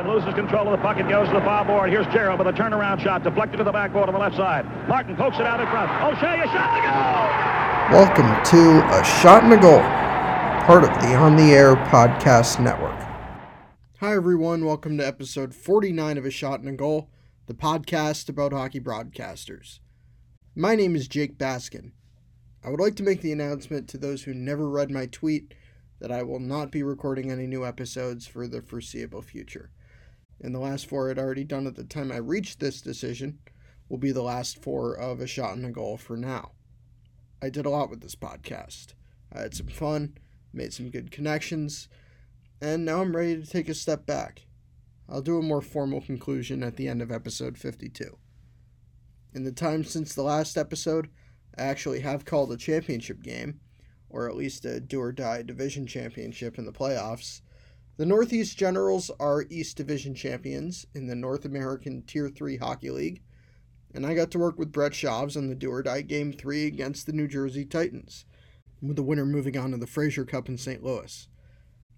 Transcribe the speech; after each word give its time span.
and 0.00 0.08
loses 0.08 0.32
control 0.32 0.66
of 0.66 0.72
the 0.72 0.82
puck 0.82 0.96
and 0.96 1.06
goes 1.10 1.28
to 1.28 1.34
the 1.34 1.40
far 1.40 1.62
board. 1.62 1.90
Here's 1.90 2.06
Gerald 2.06 2.38
with 2.38 2.48
a 2.48 2.52
turnaround 2.52 3.02
shot, 3.02 3.22
deflected 3.22 3.58
to 3.58 3.64
the 3.64 3.72
backboard 3.72 4.08
on 4.08 4.14
the 4.14 4.18
left 4.18 4.34
side. 4.34 4.64
Martin 4.88 5.14
pokes 5.14 5.36
it 5.36 5.44
out 5.44 5.60
in 5.60 5.66
front. 5.66 5.90
O'Shea, 6.02 6.40
a 6.40 6.46
shot 6.46 6.74
to 6.74 6.80
go! 6.80 7.94
Welcome 7.94 8.44
to 8.46 8.80
A 8.98 9.04
Shot 9.04 9.44
and 9.44 9.52
a 9.52 9.58
Goal, 9.58 9.80
part 10.64 10.84
of 10.84 10.90
the 11.02 11.14
On 11.16 11.36
the 11.36 11.52
Air 11.52 11.76
Podcast 11.76 12.64
Network. 12.64 12.98
Hi, 13.98 14.14
everyone. 14.14 14.64
Welcome 14.64 14.96
to 14.96 15.06
episode 15.06 15.54
49 15.54 16.16
of 16.16 16.24
A 16.24 16.30
Shot 16.30 16.60
and 16.60 16.70
a 16.70 16.72
Goal, 16.72 17.10
the 17.46 17.52
podcast 17.52 18.30
about 18.30 18.54
hockey 18.54 18.80
broadcasters. 18.80 19.80
My 20.54 20.76
name 20.76 20.96
is 20.96 21.08
Jake 21.08 21.36
Baskin. 21.36 21.92
I 22.64 22.70
would 22.70 22.80
like 22.80 22.96
to 22.96 23.02
make 23.02 23.20
the 23.20 23.32
announcement 23.32 23.86
to 23.88 23.98
those 23.98 24.22
who 24.22 24.32
never 24.32 24.66
read 24.66 24.90
my 24.90 25.04
tweet 25.04 25.52
that 26.00 26.10
I 26.10 26.22
will 26.22 26.40
not 26.40 26.72
be 26.72 26.82
recording 26.82 27.30
any 27.30 27.46
new 27.46 27.66
episodes 27.66 28.26
for 28.26 28.48
the 28.48 28.62
foreseeable 28.62 29.20
future. 29.20 29.70
And 30.40 30.54
the 30.54 30.58
last 30.58 30.86
four 30.86 31.10
I'd 31.10 31.18
already 31.18 31.44
done 31.44 31.66
at 31.66 31.76
the 31.76 31.84
time 31.84 32.10
I 32.10 32.16
reached 32.16 32.60
this 32.60 32.80
decision 32.80 33.38
will 33.88 33.98
be 33.98 34.12
the 34.12 34.22
last 34.22 34.62
four 34.62 34.94
of 34.94 35.20
A 35.20 35.26
Shot 35.26 35.56
and 35.56 35.66
a 35.66 35.70
Goal 35.70 35.96
for 35.96 36.16
now. 36.16 36.52
I 37.42 37.50
did 37.50 37.66
a 37.66 37.70
lot 37.70 37.90
with 37.90 38.00
this 38.00 38.14
podcast. 38.14 38.94
I 39.32 39.40
had 39.40 39.54
some 39.54 39.68
fun, 39.68 40.16
made 40.52 40.72
some 40.72 40.90
good 40.90 41.10
connections, 41.10 41.88
and 42.60 42.84
now 42.84 43.00
I'm 43.00 43.16
ready 43.16 43.40
to 43.40 43.46
take 43.46 43.68
a 43.68 43.74
step 43.74 44.06
back. 44.06 44.46
I'll 45.08 45.22
do 45.22 45.38
a 45.38 45.42
more 45.42 45.60
formal 45.60 46.00
conclusion 46.00 46.62
at 46.62 46.76
the 46.76 46.88
end 46.88 47.02
of 47.02 47.10
episode 47.10 47.58
52. 47.58 48.16
In 49.34 49.44
the 49.44 49.52
time 49.52 49.84
since 49.84 50.14
the 50.14 50.22
last 50.22 50.56
episode, 50.56 51.08
I 51.56 51.62
actually 51.62 52.00
have 52.00 52.24
called 52.24 52.52
a 52.52 52.56
championship 52.56 53.22
game, 53.22 53.60
or 54.08 54.28
at 54.28 54.36
least 54.36 54.64
a 54.64 54.80
do 54.80 55.00
or 55.00 55.12
die 55.12 55.42
division 55.42 55.86
championship 55.86 56.58
in 56.58 56.64
the 56.64 56.72
playoffs. 56.72 57.40
The 57.96 58.06
Northeast 58.06 58.56
Generals 58.56 59.10
are 59.20 59.44
East 59.50 59.76
Division 59.76 60.14
champions 60.14 60.86
in 60.94 61.06
the 61.06 61.14
North 61.14 61.44
American 61.44 62.02
Tier 62.02 62.30
3 62.30 62.56
Hockey 62.56 62.90
League, 62.90 63.22
and 63.92 64.06
I 64.06 64.14
got 64.14 64.30
to 64.30 64.38
work 64.38 64.58
with 64.58 64.72
Brett 64.72 64.92
Schaubs 64.92 65.36
on 65.36 65.48
the 65.48 65.54
do 65.54 65.70
or 65.70 65.82
die 65.82 66.00
game 66.00 66.32
3 66.32 66.66
against 66.66 67.04
the 67.04 67.12
New 67.12 67.28
Jersey 67.28 67.66
Titans, 67.66 68.24
with 68.80 68.96
the 68.96 69.02
winner 69.02 69.26
moving 69.26 69.58
on 69.58 69.72
to 69.72 69.76
the 69.76 69.86
Fraser 69.86 70.24
Cup 70.24 70.48
in 70.48 70.56
St. 70.56 70.82
Louis. 70.82 71.28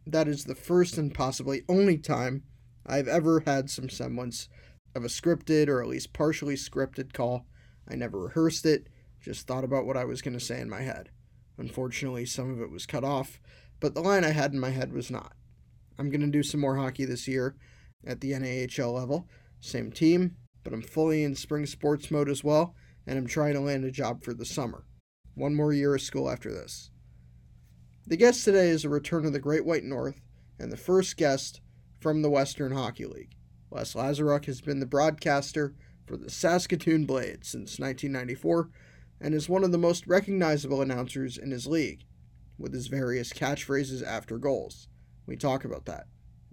That 0.04 0.26
is 0.26 0.44
the 0.44 0.56
first 0.56 0.98
and 0.98 1.14
possibly 1.14 1.62
only 1.68 1.98
time 1.98 2.42
I've 2.84 3.06
ever 3.06 3.40
had 3.46 3.70
some 3.70 3.88
semblance 3.88 4.48
of 4.96 5.04
a 5.04 5.08
scripted 5.08 5.68
or 5.68 5.80
at 5.80 5.88
least 5.88 6.12
partially 6.12 6.56
scripted 6.56 7.12
call. 7.12 7.46
I 7.88 7.94
never 7.94 8.18
rehearsed 8.18 8.66
it, 8.66 8.88
just 9.20 9.46
thought 9.46 9.62
about 9.62 9.86
what 9.86 9.96
I 9.96 10.04
was 10.04 10.20
going 10.20 10.34
to 10.34 10.44
say 10.44 10.60
in 10.60 10.68
my 10.68 10.80
head. 10.80 11.10
Unfortunately, 11.58 12.26
some 12.26 12.50
of 12.50 12.60
it 12.60 12.72
was 12.72 12.86
cut 12.86 13.04
off, 13.04 13.40
but 13.78 13.94
the 13.94 14.00
line 14.00 14.24
I 14.24 14.30
had 14.30 14.52
in 14.52 14.58
my 14.58 14.70
head 14.70 14.92
was 14.92 15.08
not. 15.08 15.34
I'm 16.02 16.10
going 16.10 16.22
to 16.22 16.26
do 16.26 16.42
some 16.42 16.58
more 16.58 16.74
hockey 16.74 17.04
this 17.04 17.28
year 17.28 17.54
at 18.04 18.20
the 18.20 18.32
NAHL 18.32 18.92
level. 18.92 19.28
Same 19.60 19.92
team, 19.92 20.34
but 20.64 20.72
I'm 20.72 20.82
fully 20.82 21.22
in 21.22 21.36
spring 21.36 21.64
sports 21.64 22.10
mode 22.10 22.28
as 22.28 22.42
well, 22.42 22.74
and 23.06 23.16
I'm 23.16 23.28
trying 23.28 23.54
to 23.54 23.60
land 23.60 23.84
a 23.84 23.90
job 23.92 24.24
for 24.24 24.34
the 24.34 24.44
summer. 24.44 24.84
One 25.36 25.54
more 25.54 25.72
year 25.72 25.94
of 25.94 26.00
school 26.00 26.28
after 26.28 26.50
this. 26.50 26.90
The 28.04 28.16
guest 28.16 28.44
today 28.44 28.70
is 28.70 28.84
a 28.84 28.88
return 28.88 29.24
of 29.24 29.32
the 29.32 29.38
Great 29.38 29.64
White 29.64 29.84
North 29.84 30.20
and 30.58 30.72
the 30.72 30.76
first 30.76 31.16
guest 31.16 31.60
from 32.00 32.22
the 32.22 32.30
Western 32.30 32.72
Hockey 32.72 33.06
League. 33.06 33.36
Les 33.70 33.94
Lazaruk 33.94 34.46
has 34.46 34.60
been 34.60 34.80
the 34.80 34.86
broadcaster 34.86 35.76
for 36.04 36.16
the 36.16 36.30
Saskatoon 36.30 37.06
Blades 37.06 37.46
since 37.46 37.78
1994 37.78 38.70
and 39.20 39.34
is 39.34 39.48
one 39.48 39.62
of 39.62 39.70
the 39.70 39.78
most 39.78 40.08
recognizable 40.08 40.82
announcers 40.82 41.38
in 41.38 41.52
his 41.52 41.68
league, 41.68 42.02
with 42.58 42.74
his 42.74 42.88
various 42.88 43.32
catchphrases 43.32 44.04
after 44.04 44.36
goals. 44.36 44.88
We 45.26 45.36
talk 45.36 45.64
about 45.64 45.86
that. 45.86 46.06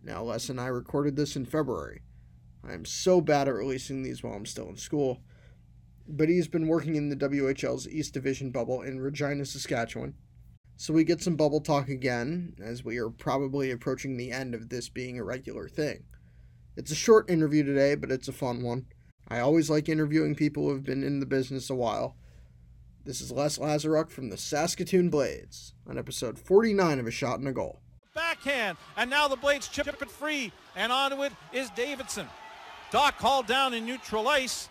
Now, 0.03 0.23
Les 0.23 0.49
and 0.49 0.59
I 0.59 0.67
recorded 0.67 1.15
this 1.15 1.35
in 1.35 1.45
February. 1.45 2.01
I 2.63 2.73
am 2.73 2.85
so 2.85 3.21
bad 3.21 3.47
at 3.47 3.53
releasing 3.53 4.03
these 4.03 4.23
while 4.23 4.33
I'm 4.33 4.45
still 4.45 4.69
in 4.69 4.77
school, 4.77 5.21
but 6.07 6.29
he's 6.29 6.47
been 6.47 6.67
working 6.67 6.95
in 6.95 7.09
the 7.09 7.15
WHL's 7.15 7.87
East 7.87 8.13
Division 8.13 8.51
bubble 8.51 8.81
in 8.81 8.99
Regina, 8.99 9.45
Saskatchewan. 9.45 10.13
So 10.77 10.93
we 10.93 11.03
get 11.03 11.21
some 11.21 11.35
bubble 11.35 11.61
talk 11.61 11.89
again, 11.89 12.55
as 12.61 12.83
we 12.83 12.97
are 12.97 13.09
probably 13.09 13.71
approaching 13.71 14.15
the 14.15 14.31
end 14.31 14.55
of 14.55 14.69
this 14.69 14.87
being 14.87 15.19
a 15.19 15.23
regular 15.23 15.67
thing. 15.67 16.05
It's 16.77 16.91
a 16.91 16.95
short 16.95 17.29
interview 17.29 17.63
today, 17.63 17.95
but 17.95 18.11
it's 18.11 18.29
a 18.29 18.33
fun 18.33 18.63
one. 18.63 18.85
I 19.27 19.39
always 19.39 19.69
like 19.69 19.89
interviewing 19.89 20.35
people 20.35 20.63
who 20.63 20.73
have 20.73 20.85
been 20.85 21.03
in 21.03 21.19
the 21.19 21.25
business 21.25 21.69
a 21.69 21.75
while. 21.75 22.15
This 23.03 23.21
is 23.21 23.31
Les 23.31 23.57
Lazaruk 23.57 24.09
from 24.09 24.29
the 24.29 24.37
Saskatoon 24.37 25.09
Blades 25.09 25.73
on 25.85 25.97
episode 25.97 26.39
49 26.39 26.99
of 26.99 27.07
A 27.07 27.11
Shot 27.11 27.39
and 27.39 27.47
a 27.47 27.51
Goal. 27.51 27.81
Backhand, 28.15 28.77
and 28.97 29.09
now 29.09 29.27
the 29.27 29.35
Blades 29.35 29.67
chip 29.67 29.87
it 29.87 30.09
free, 30.09 30.51
and 30.75 30.91
onto 30.91 31.23
it 31.23 31.31
is 31.53 31.69
Davidson. 31.71 32.27
Dach 32.91 33.17
called 33.17 33.47
down 33.47 33.73
in 33.73 33.85
neutral 33.85 34.27
ice. 34.27 34.67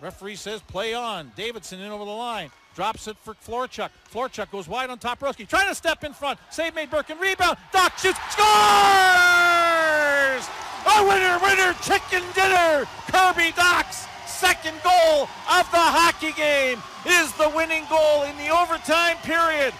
Referee 0.00 0.36
says 0.36 0.62
play 0.62 0.94
on. 0.94 1.32
Davidson 1.36 1.80
in 1.80 1.90
over 1.90 2.04
the 2.04 2.10
line. 2.10 2.50
Drops 2.74 3.08
it 3.08 3.16
for 3.18 3.34
Florchuk. 3.34 3.90
Florchuk 4.12 4.50
goes 4.50 4.68
wide 4.68 4.90
on 4.90 4.98
top. 4.98 5.20
Roski 5.20 5.46
trying 5.46 5.68
to 5.68 5.74
step 5.74 6.04
in 6.04 6.12
front. 6.12 6.38
Save 6.50 6.74
made 6.74 6.90
Birkin. 6.90 7.18
Rebound. 7.18 7.58
Dach 7.72 7.98
shoots. 7.98 8.18
Scores! 8.30 8.48
A 10.86 11.02
winner, 11.06 11.38
winner, 11.42 11.74
chicken 11.82 12.22
dinner. 12.34 12.86
Kirby 13.08 13.52
Dach's 13.52 14.06
second 14.26 14.76
goal 14.84 15.22
of 15.50 15.70
the 15.72 15.78
hockey 15.78 16.32
game 16.32 16.80
is 17.04 17.32
the 17.32 17.50
winning 17.54 17.84
goal 17.90 18.22
in 18.22 18.36
the 18.38 18.48
overtime 18.48 19.16
period. 19.24 19.74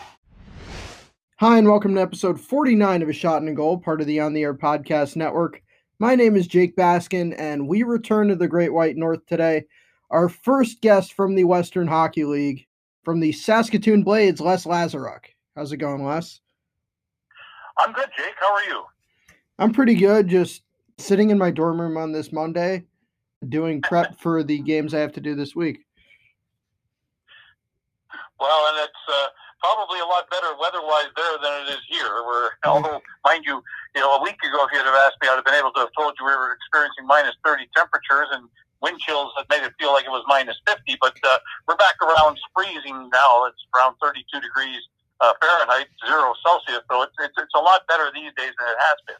Hi, 1.41 1.56
and 1.56 1.69
welcome 1.69 1.94
to 1.94 2.00
episode 2.00 2.41
49 2.41 3.00
of 3.00 3.09
A 3.09 3.12
Shot 3.12 3.43
and 3.43 3.49
a 3.49 3.54
Goal, 3.54 3.78
part 3.78 4.00
of 4.00 4.09
the 4.09 4.19
On 4.19 4.32
the 4.32 4.43
Air 4.43 4.54
Podcast 4.54 5.15
Network. 5.15 5.62
My 6.00 6.16
name 6.16 6.34
is 6.34 6.49
Jake 6.49 6.75
Baskin, 6.75 7.32
and 7.38 7.69
we 7.69 7.84
return 7.84 8.26
to 8.26 8.34
the 8.34 8.49
Great 8.49 8.72
White 8.72 8.97
North 8.97 9.25
today. 9.26 9.62
Our 10.10 10.28
first 10.28 10.81
guest 10.81 11.12
from 11.12 11.37
the 11.37 11.44
Western 11.44 11.87
Hockey 11.87 12.25
League, 12.25 12.66
from 13.04 13.21
the 13.21 13.31
Saskatoon 13.31 14.03
Blades, 14.03 14.41
Les 14.41 14.65
Lazaruk. 14.65 15.27
How's 15.54 15.71
it 15.71 15.77
going, 15.77 16.04
Les? 16.04 16.41
I'm 17.78 17.93
good, 17.93 18.09
Jake. 18.16 18.34
How 18.41 18.53
are 18.53 18.65
you? 18.65 18.82
I'm 19.60 19.72
pretty 19.72 19.94
good. 19.94 20.27
Just 20.27 20.62
sitting 20.98 21.31
in 21.31 21.38
my 21.38 21.53
dorm 21.53 21.81
room 21.81 21.97
on 21.97 22.10
this 22.10 22.32
Monday, 22.32 22.82
doing 23.48 23.81
prep 23.81 24.19
for 24.19 24.43
the 24.43 24.59
games 24.59 24.93
I 24.93 24.98
have 24.98 25.12
to 25.12 25.21
do 25.21 25.37
this 25.37 25.54
week. 25.54 25.84
Well, 28.41 28.66
and 28.71 28.82
it's 28.82 28.93
uh, 29.09 29.27
probably 29.60 30.00
a 30.00 30.08
lot 30.08 30.30
better 30.30 30.54
weather-wise 30.58 31.10
there 31.14 31.36
than 31.42 31.54
it 31.66 31.69
is 31.74 31.82
here. 31.88 32.22
Where, 32.26 32.58
although, 32.64 33.00
mind 33.24 33.44
you, 33.44 33.62
you 33.94 34.00
know, 34.00 34.16
a 34.19 34.22
week 34.22 34.38
ago, 34.42 34.64
if 34.66 34.70
you'd 34.72 34.86
have 34.86 35.02
asked 35.06 35.19
me, 35.20 35.28
I'd 35.28 35.38
have 35.38 35.44
been 35.44 35.58
able 35.58 35.72
to 35.78 35.86
have 35.86 35.94
told 35.98 36.14
you 36.19 36.26
we 36.26 36.32
were 36.32 36.54
experiencing 36.54 37.06
minus 37.06 37.34
30 37.44 37.68
temperatures 37.74 38.28
and 38.32 38.48
wind 38.80 38.98
chills 39.00 39.34
that 39.36 39.47
made 39.50 39.66
it 39.66 39.74
feel 39.78 39.92
like 39.92 40.06
it 40.06 40.14
was 40.14 40.22
minus 40.26 40.56
50. 40.66 40.97
But 41.00 41.18
uh, 41.22 41.38
we're 41.66 41.76
back 41.76 41.98
around 42.02 42.38
freezing 42.54 43.10
now. 43.10 43.47
It's 43.47 43.62
around 43.74 43.97
32 44.02 44.41
degrees 44.41 44.82
uh, 45.20 45.32
Fahrenheit, 45.41 45.86
zero 46.06 46.32
Celsius. 46.44 46.82
So 46.91 47.02
it's, 47.02 47.14
it's 47.20 47.34
it's 47.36 47.54
a 47.56 47.58
lot 47.58 47.82
better 47.88 48.10
these 48.14 48.32
days 48.36 48.52
than 48.58 48.68
it 48.68 48.78
has 48.80 48.97
been. 49.06 49.16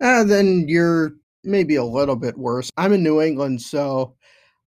Uh, 0.00 0.24
then 0.24 0.68
you're 0.68 1.12
maybe 1.44 1.76
a 1.76 1.84
little 1.84 2.16
bit 2.16 2.36
worse. 2.36 2.70
I'm 2.76 2.92
in 2.92 3.02
New 3.02 3.20
England, 3.20 3.62
so 3.62 4.16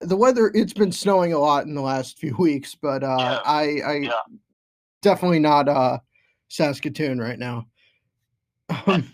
the 0.00 0.16
weather 0.16 0.50
it's 0.54 0.72
been 0.72 0.92
snowing 0.92 1.32
a 1.32 1.38
lot 1.38 1.66
in 1.66 1.74
the 1.74 1.80
last 1.80 2.18
few 2.20 2.36
weeks, 2.36 2.74
but 2.74 3.02
uh, 3.02 3.16
Yeah. 3.18 3.40
I, 3.44 3.62
I 3.84 3.94
Yeah. 3.94 4.10
Definitely 5.04 5.38
not 5.38 5.68
uh, 5.68 5.98
Saskatoon 6.48 7.20
right 7.20 7.38
now. 7.38 7.66
Um, 8.86 9.08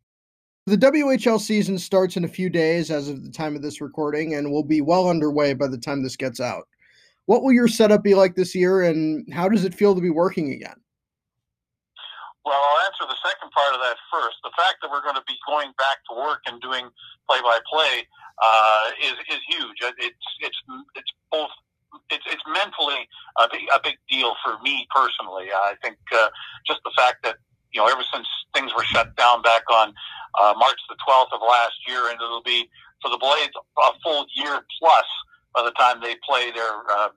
the 0.66 0.78
WHL 0.78 1.40
season 1.40 1.78
starts 1.78 2.16
in 2.16 2.24
a 2.24 2.28
few 2.28 2.48
days 2.48 2.90
as 2.90 3.08
of 3.08 3.22
the 3.22 3.30
time 3.30 3.54
of 3.54 3.62
this 3.62 3.82
recording 3.82 4.34
and 4.34 4.50
will 4.50 4.64
be 4.64 4.80
well 4.80 5.10
underway 5.10 5.52
by 5.52 5.66
the 5.66 5.76
time 5.76 6.02
this 6.02 6.16
gets 6.16 6.40
out. 6.40 6.66
What 7.26 7.42
will 7.42 7.52
your 7.52 7.68
setup 7.68 8.02
be 8.02 8.14
like 8.14 8.34
this 8.34 8.54
year, 8.54 8.82
and 8.82 9.32
how 9.32 9.48
does 9.48 9.64
it 9.64 9.74
feel 9.74 9.94
to 9.94 10.00
be 10.00 10.10
working 10.10 10.52
again? 10.52 10.76
Well, 12.44 12.60
I'll 12.60 12.84
answer 12.84 13.08
the 13.08 13.16
second 13.24 13.50
part 13.52 13.72
of 13.72 13.80
that 13.80 13.96
first. 14.12 14.36
The 14.44 14.52
fact 14.56 14.76
that 14.82 14.90
we're 14.90 15.00
going 15.00 15.16
to 15.16 15.24
be 15.26 15.36
going 15.48 15.72
back 15.78 16.04
to 16.10 16.16
work 16.20 16.40
and 16.44 16.60
doing 16.60 16.90
play-by-play 17.26 18.04
uh, 18.42 18.90
is 19.00 19.16
is 19.32 19.40
huge. 19.48 19.78
It's 19.80 20.26
it's 20.40 20.58
it's 20.94 21.12
both. 21.32 21.50
Mentally 22.46 23.08
a 23.38 23.48
big, 23.50 23.62
a 23.72 23.80
big 23.82 23.96
deal 24.08 24.34
for 24.44 24.58
me 24.62 24.86
personally. 24.94 25.46
I 25.52 25.74
think 25.82 25.96
uh, 26.12 26.28
just 26.66 26.80
the 26.84 26.92
fact 26.96 27.24
that 27.24 27.36
you 27.72 27.80
know 27.80 27.86
ever 27.88 28.02
since 28.12 28.26
things 28.54 28.72
were 28.76 28.84
shut 28.84 29.16
down 29.16 29.42
back 29.42 29.62
on 29.70 29.94
uh, 30.40 30.54
March 30.56 30.78
the 30.88 30.96
12th 31.06 31.32
of 31.32 31.40
last 31.40 31.74
year, 31.86 32.10
and 32.10 32.20
it'll 32.20 32.42
be 32.42 32.68
for 33.02 33.10
the 33.10 33.18
Blades 33.18 33.52
a 33.56 33.92
full 34.02 34.26
year 34.34 34.60
plus 34.78 35.08
by 35.54 35.62
the 35.62 35.72
time 35.72 36.00
they 36.00 36.16
play 36.26 36.50
their 36.50 36.72
uh, 36.90 37.08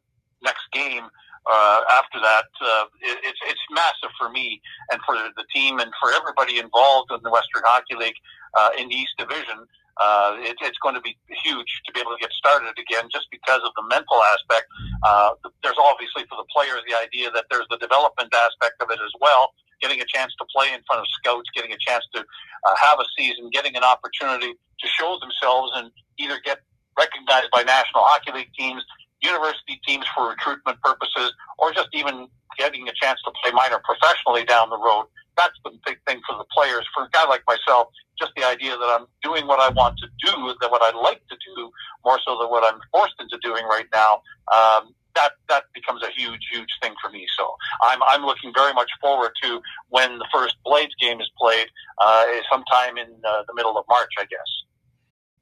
next 0.43 0.63
game. 0.71 1.07
Uh, 1.49 1.79
after 1.97 2.19
that, 2.19 2.51
uh, 2.61 2.85
it, 3.01 3.19
it's 3.23 3.39
it's 3.47 3.61
massive 3.71 4.11
for 4.19 4.29
me 4.29 4.61
and 4.91 4.99
for 5.05 5.15
the 5.15 5.45
team 5.53 5.79
and 5.79 5.91
for 5.99 6.11
everybody 6.11 6.59
involved 6.59 7.09
in 7.11 7.19
the 7.23 7.31
Western 7.31 7.63
Hockey 7.65 7.95
League 7.95 8.19
uh, 8.57 8.69
in 8.77 8.89
the 8.89 8.95
East 8.95 9.13
Division. 9.17 9.65
Uh, 9.99 10.37
it, 10.39 10.55
it's 10.61 10.77
going 10.79 10.95
to 10.95 11.01
be 11.01 11.17
huge 11.43 11.81
to 11.85 11.91
be 11.93 11.99
able 11.99 12.11
to 12.11 12.21
get 12.21 12.31
started 12.33 12.73
again 12.77 13.09
just 13.11 13.27
because 13.31 13.61
of 13.65 13.71
the 13.75 13.83
mental 13.89 14.21
aspect. 14.33 14.65
Uh, 15.03 15.31
there's 15.63 15.79
obviously 15.81 16.23
for 16.29 16.37
the 16.37 16.47
players 16.53 16.81
the 16.87 16.95
idea 16.97 17.31
that 17.31 17.45
there's 17.49 17.65
the 17.69 17.77
development 17.77 18.33
aspect 18.33 18.81
of 18.81 18.89
it 18.91 18.99
as 19.01 19.13
well. 19.21 19.53
getting 19.81 20.01
a 20.01 20.05
chance 20.05 20.33
to 20.37 20.45
play 20.53 20.73
in 20.73 20.81
front 20.87 21.01
of 21.01 21.07
scouts, 21.21 21.49
getting 21.53 21.71
a 21.71 21.77
chance 21.77 22.05
to 22.13 22.19
uh, 22.21 22.75
have 22.81 22.99
a 22.99 23.05
season, 23.17 23.49
getting 23.51 23.75
an 23.75 23.83
opportunity 23.83 24.53
to 24.53 24.87
show 24.87 25.17
themselves 25.21 25.71
and 25.75 25.91
either 26.19 26.39
get 26.43 26.59
recognized 26.97 27.49
by 27.51 27.63
National 27.63 28.03
Hockey 28.03 28.31
League 28.33 28.53
teams, 28.57 28.83
university 29.21 29.79
teams 29.85 30.05
for 30.13 30.29
recruitment 30.29 30.81
purposes, 30.81 31.33
or 31.59 31.71
just 31.71 31.89
even 31.93 32.27
getting 32.57 32.87
a 32.87 32.93
chance 32.99 33.19
to 33.25 33.31
play 33.43 33.51
minor 33.53 33.79
professionally 33.83 34.43
down 34.43 34.69
the 34.69 34.77
road. 34.77 35.05
That's 35.37 35.53
the 35.63 35.71
big 35.85 35.99
thing 36.07 36.19
for 36.27 36.37
the 36.37 36.45
players. 36.51 36.85
For 36.93 37.03
a 37.03 37.09
guy 37.11 37.27
like 37.29 37.43
myself, 37.47 37.89
just 38.19 38.31
the 38.35 38.43
idea 38.43 38.71
that 38.71 38.89
I'm 38.89 39.05
doing 39.21 39.45
what 39.45 39.59
I 39.59 39.69
want 39.69 39.97
to 39.99 40.07
do, 40.25 40.53
that 40.61 40.71
what 40.71 40.81
I 40.81 40.97
like 40.97 41.21
to 41.29 41.37
do, 41.55 41.71
more 42.03 42.19
so 42.25 42.37
than 42.39 42.49
what 42.49 42.63
I'm 42.65 42.79
forced 42.91 43.15
into 43.19 43.37
doing 43.43 43.63
right 43.65 43.85
now, 43.93 44.21
um, 44.51 44.95
that 45.17 45.31
that 45.49 45.63
becomes 45.73 46.01
a 46.03 46.09
huge, 46.15 46.41
huge 46.51 46.69
thing 46.81 46.93
for 47.01 47.09
me. 47.11 47.25
So 47.37 47.55
I'm 47.83 47.99
I'm 48.03 48.23
looking 48.23 48.51
very 48.55 48.73
much 48.73 48.89
forward 49.01 49.31
to 49.43 49.61
when 49.89 50.17
the 50.17 50.27
first 50.33 50.55
Blades 50.63 50.93
game 50.99 51.19
is 51.19 51.29
played, 51.37 51.67
uh, 52.01 52.25
sometime 52.51 52.97
in 52.97 53.07
uh, 53.27 53.43
the 53.47 53.53
middle 53.55 53.77
of 53.77 53.85
March, 53.89 54.11
I 54.19 54.23
guess. 54.23 54.49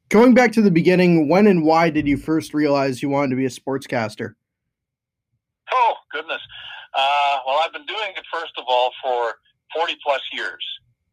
Going 0.08 0.34
back 0.34 0.52
to 0.52 0.62
the 0.62 0.70
beginning, 0.70 1.28
when 1.28 1.46
and 1.46 1.64
why 1.64 1.90
did 1.90 2.06
you 2.06 2.16
first 2.16 2.54
realize 2.54 3.02
you 3.02 3.08
wanted 3.08 3.30
to 3.30 3.36
be 3.36 3.44
a 3.44 3.50
sportscaster? 3.50 4.34
Oh 5.72 5.94
goodness! 6.12 6.40
Uh, 6.94 7.38
well, 7.46 7.60
I've 7.64 7.72
been 7.72 7.86
doing 7.86 8.10
it 8.16 8.24
first 8.32 8.52
of 8.56 8.64
all 8.68 8.92
for 9.02 9.34
40 9.76 9.96
plus 10.02 10.22
years. 10.32 10.64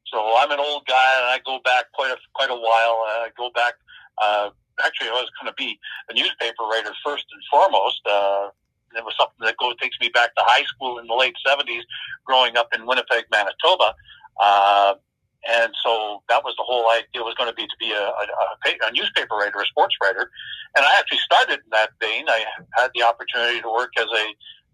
So 0.07 0.35
I'm 0.37 0.51
an 0.51 0.59
old 0.59 0.85
guy, 0.85 1.09
and 1.17 1.25
I 1.25 1.39
go 1.45 1.59
back 1.65 1.91
quite 1.93 2.11
a 2.11 2.17
quite 2.33 2.51
a 2.51 2.55
while. 2.55 3.03
I 3.25 3.29
go 3.35 3.49
back. 3.51 3.73
Uh, 4.21 4.49
actually, 4.83 5.09
I 5.09 5.13
was 5.13 5.29
going 5.41 5.51
to 5.51 5.57
be 5.57 5.77
a 6.09 6.13
newspaper 6.13 6.63
writer 6.63 6.93
first 7.03 7.25
and 7.33 7.41
foremost. 7.49 8.01
Uh, 8.05 8.49
it 8.95 9.03
was 9.03 9.15
something 9.17 9.41
that 9.41 9.57
goes 9.57 9.75
takes 9.81 9.97
me 9.99 10.09
back 10.13 10.35
to 10.35 10.41
high 10.45 10.63
school 10.65 10.99
in 10.99 11.07
the 11.07 11.15
late 11.15 11.33
70s, 11.45 11.81
growing 12.25 12.57
up 12.57 12.69
in 12.75 12.85
Winnipeg, 12.85 13.25
Manitoba. 13.31 13.95
Uh, 14.39 14.93
and 15.49 15.73
so 15.83 16.23
that 16.29 16.43
was 16.43 16.55
the 16.57 16.63
whole 16.63 16.89
idea 16.91 17.21
was 17.21 17.35
going 17.35 17.49
to 17.49 17.55
be 17.55 17.67
to 17.67 17.77
be 17.79 17.91
a, 17.91 17.99
a, 17.99 18.87
a, 18.87 18.91
newspaper 18.93 19.35
writer, 19.35 19.59
a 19.59 19.65
sports 19.65 19.95
writer. 20.01 20.31
And 20.77 20.85
I 20.85 20.95
actually 20.97 21.19
started 21.19 21.59
in 21.59 21.69
that 21.71 21.89
vein. 21.99 22.29
I 22.29 22.45
had 22.77 22.91
the 22.95 23.03
opportunity 23.03 23.59
to 23.61 23.69
work 23.69 23.91
as 23.97 24.05
a 24.05 24.25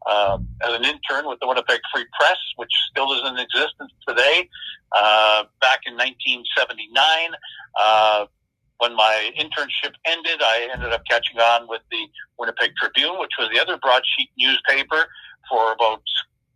uh, 0.06 0.38
as 0.64 0.74
an 0.74 0.86
intern 0.86 1.28
with 1.28 1.40
the 1.40 1.48
Winnipeg 1.48 1.80
Free 1.94 2.06
Press, 2.20 2.38
which 2.56 2.72
still 2.90 3.12
is 3.14 3.30
in 3.30 3.38
existence 3.38 3.92
today. 4.08 4.50
Uh, 4.96 5.44
back 5.62 5.82
in 5.86 5.94
1979, 5.94 7.36
uh, 7.80 8.26
when 8.80 8.96
my 8.96 9.32
internship 9.38 9.94
ended, 10.06 10.42
I 10.42 10.70
ended 10.74 10.92
up 10.94 11.04
catching 11.10 11.38
on 11.38 11.68
with 11.68 11.82
the 11.92 12.08
Winnipeg 12.38 12.72
Tribune, 12.78 13.20
which 13.20 13.32
was 13.38 13.50
the 13.54 13.60
other 13.60 13.78
broadsheet 13.78 14.30
newspaper, 14.38 15.08
for 15.50 15.74
about 15.74 16.02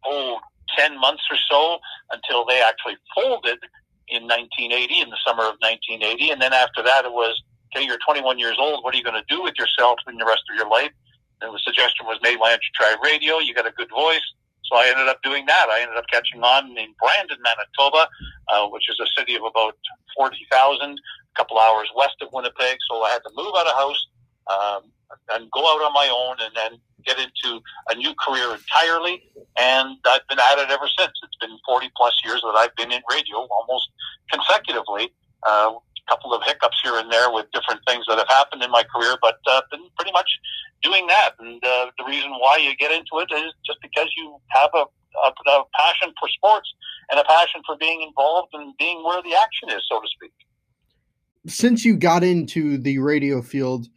oh, 0.05 0.39
10 0.77 0.99
months 0.99 1.23
or 1.29 1.37
so 1.49 1.79
until 2.11 2.45
they 2.45 2.61
actually 2.61 2.97
folded 3.13 3.59
in 4.07 4.23
1980, 4.23 5.01
in 5.01 5.09
the 5.09 5.17
summer 5.25 5.43
of 5.43 5.55
1980. 5.59 6.31
And 6.31 6.41
then 6.41 6.53
after 6.53 6.81
that, 6.83 7.05
it 7.05 7.11
was, 7.11 7.41
okay, 7.75 7.85
you're 7.85 7.99
21 8.05 8.39
years 8.39 8.55
old. 8.59 8.83
What 8.83 8.93
are 8.93 8.97
you 8.97 9.03
going 9.03 9.19
to 9.19 9.35
do 9.35 9.41
with 9.41 9.55
yourself 9.57 9.99
in 10.07 10.17
the 10.17 10.25
rest 10.25 10.43
of 10.49 10.55
your 10.55 10.69
life? 10.69 10.91
The 11.51 11.59
suggestion 11.59 12.05
was 12.05 12.19
made, 12.23 12.39
why 12.39 12.49
don't 12.49 12.63
you 12.63 12.73
try 12.73 12.95
radio? 13.03 13.39
You 13.39 13.53
got 13.53 13.67
a 13.67 13.71
good 13.71 13.89
voice. 13.89 14.23
So 14.63 14.77
I 14.77 14.87
ended 14.87 15.07
up 15.07 15.21
doing 15.23 15.45
that. 15.45 15.67
I 15.69 15.81
ended 15.81 15.97
up 15.97 16.05
catching 16.11 16.41
on 16.41 16.71
in 16.77 16.95
Brandon, 16.95 17.37
Manitoba, 17.43 18.07
uh, 18.47 18.67
which 18.69 18.89
is 18.89 18.97
a 18.99 19.07
city 19.19 19.35
of 19.35 19.43
about 19.43 19.75
40,000, 20.15 20.39
a 20.49 20.95
couple 21.35 21.59
hours 21.59 21.91
west 21.95 22.15
of 22.21 22.29
Winnipeg. 22.31 22.77
So 22.89 23.03
I 23.03 23.11
had 23.11 23.21
to 23.27 23.31
move 23.35 23.53
out 23.57 23.67
of 23.67 23.75
house 23.75 24.01
um, 24.47 24.81
and 25.35 25.51
go 25.51 25.59
out 25.59 25.83
on 25.83 25.93
my 25.93 26.07
own 26.07 26.37
and 26.39 26.55
then 26.55 26.79
get 27.05 27.19
into 27.19 27.59
a 27.91 27.95
new 27.95 28.15
career 28.15 28.55
entirely. 28.55 29.21
And 29.59 29.97
I've 30.07 30.25
been 30.29 30.39
at 30.39 30.57
it 30.59 30.71
ever 30.71 30.87
since. 30.97 31.11
It's 31.11 31.37
been 31.41 31.57
40 31.67 31.91
plus 31.97 32.15
years 32.23 32.41
that 32.41 32.55
I've 32.55 32.75
been 32.75 32.91
in 32.91 33.01
radio 33.11 33.45
almost 33.51 33.89
consecutively. 34.31 35.11
Uh, 35.45 35.75
couple 36.07 36.33
of 36.33 36.41
hiccups 36.43 36.79
here 36.83 36.97
and 36.97 37.11
there 37.11 37.31
with 37.31 37.47
different 37.53 37.81
things 37.87 38.05
that 38.07 38.17
have 38.17 38.27
happened 38.29 38.61
in 38.61 38.71
my 38.71 38.83
career, 38.83 39.15
but 39.21 39.39
uh, 39.47 39.61
been 39.71 39.87
pretty 39.97 40.11
much 40.11 40.29
doing 40.83 41.07
that. 41.07 41.31
And 41.39 41.63
uh, 41.63 41.87
the 41.97 42.05
reason 42.05 42.31
why 42.31 42.57
you 42.57 42.75
get 42.75 42.91
into 42.91 43.19
it 43.19 43.33
is 43.33 43.53
just 43.65 43.79
because 43.81 44.09
you 44.17 44.37
have 44.49 44.69
a, 44.75 44.85
a, 45.25 45.51
a 45.51 45.63
passion 45.73 46.13
for 46.19 46.29
sports 46.29 46.69
and 47.09 47.19
a 47.19 47.23
passion 47.23 47.61
for 47.65 47.75
being 47.77 48.01
involved 48.01 48.49
and 48.53 48.73
being 48.77 49.03
where 49.03 49.21
the 49.23 49.33
action 49.33 49.69
is, 49.69 49.83
so 49.89 49.99
to 49.99 50.07
speak. 50.07 50.31
Since 51.47 51.83
you 51.83 51.97
got 51.97 52.23
into 52.23 52.77
the 52.77 52.99
radio 52.99 53.41
field, 53.41 53.87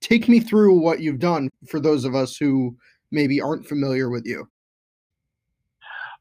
take 0.00 0.28
me 0.28 0.40
through 0.40 0.78
what 0.78 1.00
you've 1.00 1.18
done 1.18 1.48
for 1.68 1.80
those 1.80 2.04
of 2.04 2.14
us 2.14 2.36
who 2.36 2.76
maybe 3.10 3.40
aren't 3.40 3.66
familiar 3.66 4.08
with 4.08 4.26
you. 4.26 4.48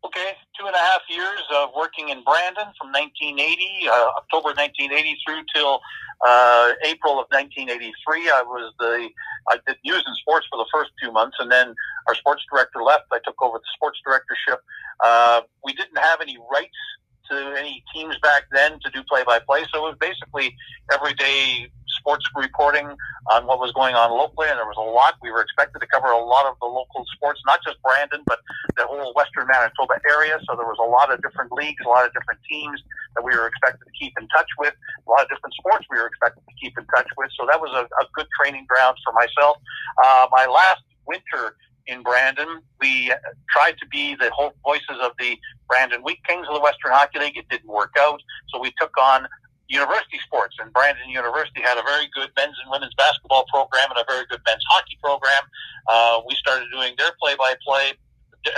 Okay, 0.04 0.34
two 0.60 0.66
and 0.66 0.76
a 0.76 0.80
half 0.80 1.02
years 1.10 1.46
of 1.54 1.70
working 1.78 2.10
in 2.10 2.24
Brandon 2.24 2.74
from 2.82 2.90
1980, 2.90 3.38
uh, 3.86 4.18
October 4.18 4.50
1980 4.58 5.16
through 5.22 5.46
till 5.54 5.80
uh, 6.26 6.74
April 6.84 7.22
of 7.22 7.30
1983. 7.30 7.94
I 8.34 8.42
was 8.42 8.74
the 8.80 9.10
I 9.50 9.58
did 9.68 9.78
news 9.86 10.02
and 10.06 10.16
sports 10.18 10.48
for 10.50 10.58
the 10.58 10.66
first 10.74 10.90
two 11.02 11.12
months, 11.12 11.38
and 11.40 11.52
then 11.52 11.76
our 12.08 12.16
sports 12.16 12.42
director 12.50 12.82
left. 12.82 13.14
I 13.14 13.20
took 13.24 13.40
over 13.44 13.60
the 13.60 13.70
sports 13.76 14.00
directorship. 14.04 14.66
Uh, 15.04 15.42
we 15.64 15.74
didn't 15.74 15.98
have 15.98 16.20
any 16.20 16.38
rights 16.52 16.82
to 17.30 17.56
any 17.58 17.84
teams 17.94 18.18
back 18.24 18.46
then 18.52 18.80
to 18.82 18.90
do 18.90 19.04
play 19.04 19.24
by 19.24 19.38
play, 19.38 19.66
so 19.72 19.86
it 19.86 19.90
was 19.94 19.98
basically 20.00 20.56
everyday 20.92 21.70
sports 22.02 22.26
reporting 22.36 22.90
on 23.30 23.46
what 23.46 23.62
was 23.62 23.72
going 23.78 23.94
on 23.94 24.10
locally, 24.10 24.50
and 24.50 24.58
there 24.58 24.66
was 24.66 24.82
a 24.82 24.90
lot. 24.90 25.22
We 25.22 25.30
were 25.30 25.46
expected 25.46 25.80
to 25.80 25.88
cover 25.88 26.10
a 26.10 26.18
lot 26.18 26.50
of 26.50 26.58
the 26.58 26.66
local 26.66 27.06
sports, 27.14 27.40
not 27.46 27.62
just 27.62 27.78
Brandon, 27.86 28.26
but 28.26 28.42
the 28.76 28.90
whole 28.90 29.14
Western 29.14 29.46
Manitoba 29.46 30.02
area. 30.10 30.42
So 30.50 30.58
there 30.58 30.66
was 30.66 30.82
a 30.82 30.90
lot 30.90 31.14
of 31.14 31.22
different 31.22 31.54
leagues, 31.54 31.80
a 31.86 31.90
lot 31.90 32.06
of 32.06 32.12
different 32.18 32.42
teams 32.50 32.82
that 33.14 33.24
we 33.24 33.32
were 33.38 33.46
expected 33.46 33.86
to 33.86 33.94
keep 33.94 34.18
in 34.18 34.26
touch 34.34 34.50
with, 34.58 34.74
a 34.74 35.10
lot 35.10 35.22
of 35.22 35.30
different 35.30 35.54
sports 35.54 35.86
we 35.94 36.02
were 36.02 36.10
expected 36.10 36.42
to 36.42 36.56
keep 36.58 36.74
in 36.74 36.86
touch 36.90 37.08
with. 37.16 37.30
So 37.38 37.46
that 37.46 37.62
was 37.62 37.70
a, 37.78 37.86
a 37.86 38.06
good 38.18 38.28
training 38.42 38.66
ground 38.66 38.98
for 39.06 39.14
myself. 39.14 39.62
Uh, 40.02 40.26
my 40.34 40.50
last 40.50 40.82
winter 41.06 41.56
in 41.88 42.04
Brandon. 42.04 42.62
We 42.80 43.14
tried 43.50 43.78
to 43.80 43.88
be 43.88 44.16
the 44.16 44.32
whole 44.32 44.54
voices 44.64 44.98
of 45.02 45.12
the 45.20 45.38
Brandon 45.68 46.02
Wheat 46.04 46.20
Kings 46.28 46.48
of 46.48 46.56
the 46.56 46.62
Western 46.62 46.92
Hockey 46.92 47.20
League. 47.20 47.38
It 47.38 47.50
didn't 47.50 47.70
work 47.70 47.94
out. 48.00 48.22
So 48.50 48.60
we 48.60 48.74
took 48.80 48.96
on 48.98 49.28
university 49.72 50.20
sports, 50.28 50.56
and 50.60 50.72
Brandon 50.74 51.08
University 51.08 51.62
had 51.64 51.80
a 51.80 51.84
very 51.84 52.12
good 52.14 52.30
men's 52.36 52.58
and 52.62 52.70
women's 52.70 52.94
basketball 52.96 53.46
program 53.48 53.88
and 53.96 54.00
a 54.04 54.06
very 54.08 54.26
good 54.28 54.42
men's 54.46 54.64
hockey 54.70 54.98
program. 55.02 55.44
Uh, 55.88 56.20
we 56.28 56.36
started 56.36 56.68
doing 56.72 56.94
their 56.98 57.12
play-by-play 57.22 57.94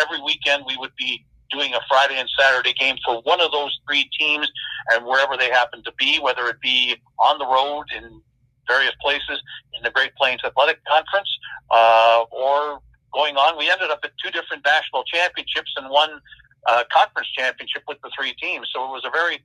every 0.01 0.21
weekend. 0.25 0.65
We 0.65 0.75
would 0.77 0.95
be 0.97 1.23
doing 1.51 1.73
a 1.73 1.81
Friday 1.87 2.17
and 2.17 2.27
Saturday 2.37 2.73
game 2.73 2.97
for 3.05 3.21
one 3.21 3.39
of 3.39 3.51
those 3.51 3.77
three 3.87 4.09
teams, 4.17 4.49
and 4.91 5.05
wherever 5.05 5.37
they 5.37 5.49
happen 5.49 5.83
to 5.83 5.93
be, 5.99 6.19
whether 6.19 6.47
it 6.47 6.59
be 6.61 6.95
on 7.19 7.37
the 7.37 7.45
road 7.45 7.85
in 7.95 8.21
various 8.67 8.93
places 9.01 9.37
in 9.77 9.83
the 9.83 9.91
Great 9.91 10.15
Plains 10.15 10.41
Athletic 10.43 10.79
Conference 10.85 11.29
uh, 11.69 12.23
or 12.31 12.79
going 13.13 13.35
on. 13.35 13.57
We 13.57 13.69
ended 13.69 13.91
up 13.91 13.99
at 14.03 14.11
two 14.23 14.31
different 14.31 14.65
national 14.65 15.03
championships 15.03 15.71
and 15.77 15.89
one 15.89 16.19
uh, 16.67 16.83
conference 16.91 17.27
championship 17.37 17.83
with 17.87 17.99
the 18.01 18.09
three 18.17 18.33
teams. 18.41 18.69
So 18.73 18.85
it 18.85 18.89
was 18.89 19.03
a 19.05 19.11
very 19.11 19.43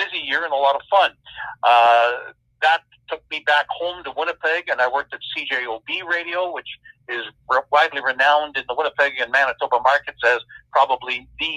busy 0.00 0.24
year 0.24 0.44
and 0.44 0.52
a 0.52 0.56
lot 0.56 0.74
of 0.74 0.82
fun. 0.90 1.10
Uh, 1.62 2.32
that 2.62 2.80
took 3.08 3.22
me 3.30 3.42
back 3.46 3.66
home 3.68 4.04
to 4.04 4.12
Winnipeg, 4.16 4.68
and 4.68 4.80
I 4.80 4.88
worked 4.88 5.12
at 5.12 5.20
CJOB 5.36 6.08
Radio, 6.08 6.52
which 6.52 6.68
is 7.08 7.24
widely 7.72 8.00
renowned 8.04 8.56
in 8.56 8.64
the 8.68 8.74
Winnipeg 8.74 9.12
and 9.20 9.32
Manitoba 9.32 9.80
markets 9.82 10.20
as 10.26 10.38
probably 10.72 11.28
the 11.38 11.54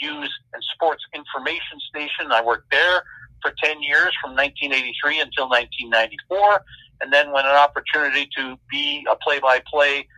news 0.00 0.30
and 0.52 0.62
sports 0.74 1.02
information 1.14 1.78
station. 1.88 2.32
I 2.32 2.42
worked 2.42 2.70
there 2.70 3.02
for 3.42 3.52
10 3.62 3.82
years 3.82 4.12
from 4.20 4.32
1983 4.34 5.20
until 5.20 5.48
1994. 5.48 6.64
And 7.00 7.12
then 7.12 7.32
when 7.32 7.44
an 7.44 7.56
opportunity 7.56 8.28
to 8.36 8.56
be 8.70 9.06
a 9.10 9.16
play-by-play 9.16 10.08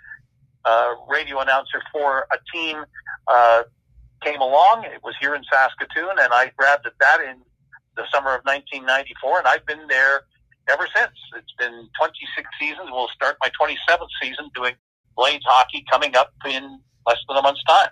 uh, 0.65 0.95
radio 1.09 1.41
announcer 1.41 1.83
for 1.93 2.27
a 2.33 2.39
team 2.53 2.85
uh, 3.27 3.63
came 4.23 4.41
along, 4.41 4.85
it 4.85 5.03
was 5.03 5.15
here 5.21 5.35
in 5.35 5.43
Saskatoon, 5.51 6.17
and 6.21 6.33
I 6.33 6.53
grabbed 6.57 6.87
at 6.87 6.93
that 7.01 7.21
in 7.21 7.43
the 7.97 8.05
summer 8.13 8.35
of 8.35 8.43
1994, 8.45 9.39
and 9.39 9.49
I've 9.49 9.67
been 9.67 9.87
there 9.89 10.23
ever 10.69 10.87
since. 10.95 11.13
It's 11.37 11.53
been 11.59 11.89
26 11.99 12.49
seasons. 12.61 12.89
We'll 12.91 13.09
start 13.09 13.37
my 13.41 13.51
27th 13.61 14.09
season 14.23 14.51
doing 14.55 14.75
Blades 15.17 15.45
hockey 15.47 15.85
coming 15.91 16.15
up 16.17 16.33
in 16.45 16.79
less 17.07 17.19
than 17.29 17.37
a 17.37 17.43
month's 17.43 17.63
time. 17.65 17.91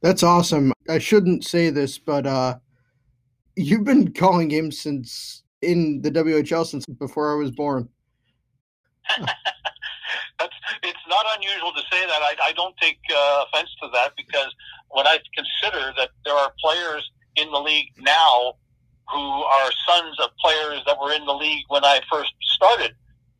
That's 0.00 0.22
awesome. 0.22 0.72
I 0.88 0.98
shouldn't 0.98 1.44
say 1.44 1.70
this, 1.70 1.98
but 1.98 2.26
uh, 2.26 2.58
you've 3.56 3.84
been 3.84 4.12
calling 4.12 4.48
games 4.48 4.80
since 4.80 5.42
in 5.60 6.00
the 6.02 6.10
WHL 6.10 6.66
since 6.66 6.86
before 6.86 7.32
I 7.32 7.34
was 7.34 7.50
born. 7.50 7.88
That's, 10.38 10.54
it's 10.84 10.98
not 11.08 11.26
unusual 11.36 11.72
to 11.72 11.82
say 11.90 12.06
that. 12.06 12.22
I, 12.22 12.36
I 12.44 12.52
don't 12.52 12.76
take 12.80 12.98
uh, 13.12 13.44
offense 13.46 13.70
to 13.82 13.88
that 13.94 14.12
because 14.16 14.54
when 14.90 15.06
I 15.06 15.18
consider 15.34 15.92
that 15.96 16.10
there 16.24 16.34
are 16.34 16.52
players 16.60 17.10
in 17.34 17.50
the 17.50 17.58
league 17.58 17.88
now 17.98 18.54
who 19.10 19.20
are 19.20 19.70
sons 19.86 20.16
of 20.20 20.30
players 20.36 20.82
that 20.86 20.98
were 21.00 21.12
in 21.12 21.24
the 21.24 21.32
league 21.32 21.64
when 21.68 21.84
I 21.84 22.00
first 22.10 22.32
started 22.40 22.94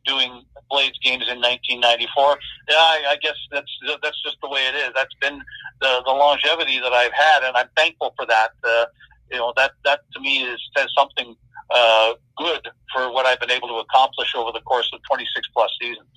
doing 0.05 0.45
Blades 0.71 0.99
games 1.03 1.25
in 1.29 1.41
1994. 1.41 2.39
Yeah, 2.69 2.77
I, 2.77 3.03
I 3.11 3.17
guess 3.17 3.37
that's 3.51 3.71
that's 4.03 4.23
just 4.23 4.37
the 4.43 4.49
way 4.49 4.61
it 4.67 4.75
is. 4.75 4.91
That's 4.95 5.15
been 5.21 5.41
the 5.81 6.03
the 6.05 6.13
longevity 6.13 6.79
that 6.81 6.93
I've 6.93 7.13
had, 7.13 7.45
and 7.45 7.57
I'm 7.57 7.69
thankful 7.77 8.15
for 8.17 8.27
that. 8.27 8.51
Uh, 8.65 8.87
you 9.31 9.39
know, 9.39 9.53
that 9.57 9.73
that 9.85 10.01
to 10.13 10.21
me 10.21 10.43
is 10.43 10.61
says 10.77 10.89
something 10.97 11.37
uh, 11.71 12.15
good 12.37 12.69
for 12.95 13.13
what 13.13 13.27
I've 13.27 13.41
been 13.41 13.51
able 13.51 13.69
to 13.69 13.75
accomplish 13.75 14.35
over 14.35 14.53
the 14.53 14.61
course 14.61 14.91
of 14.93 15.01
26 15.09 15.49
plus 15.55 15.71
seasons. 15.81 16.09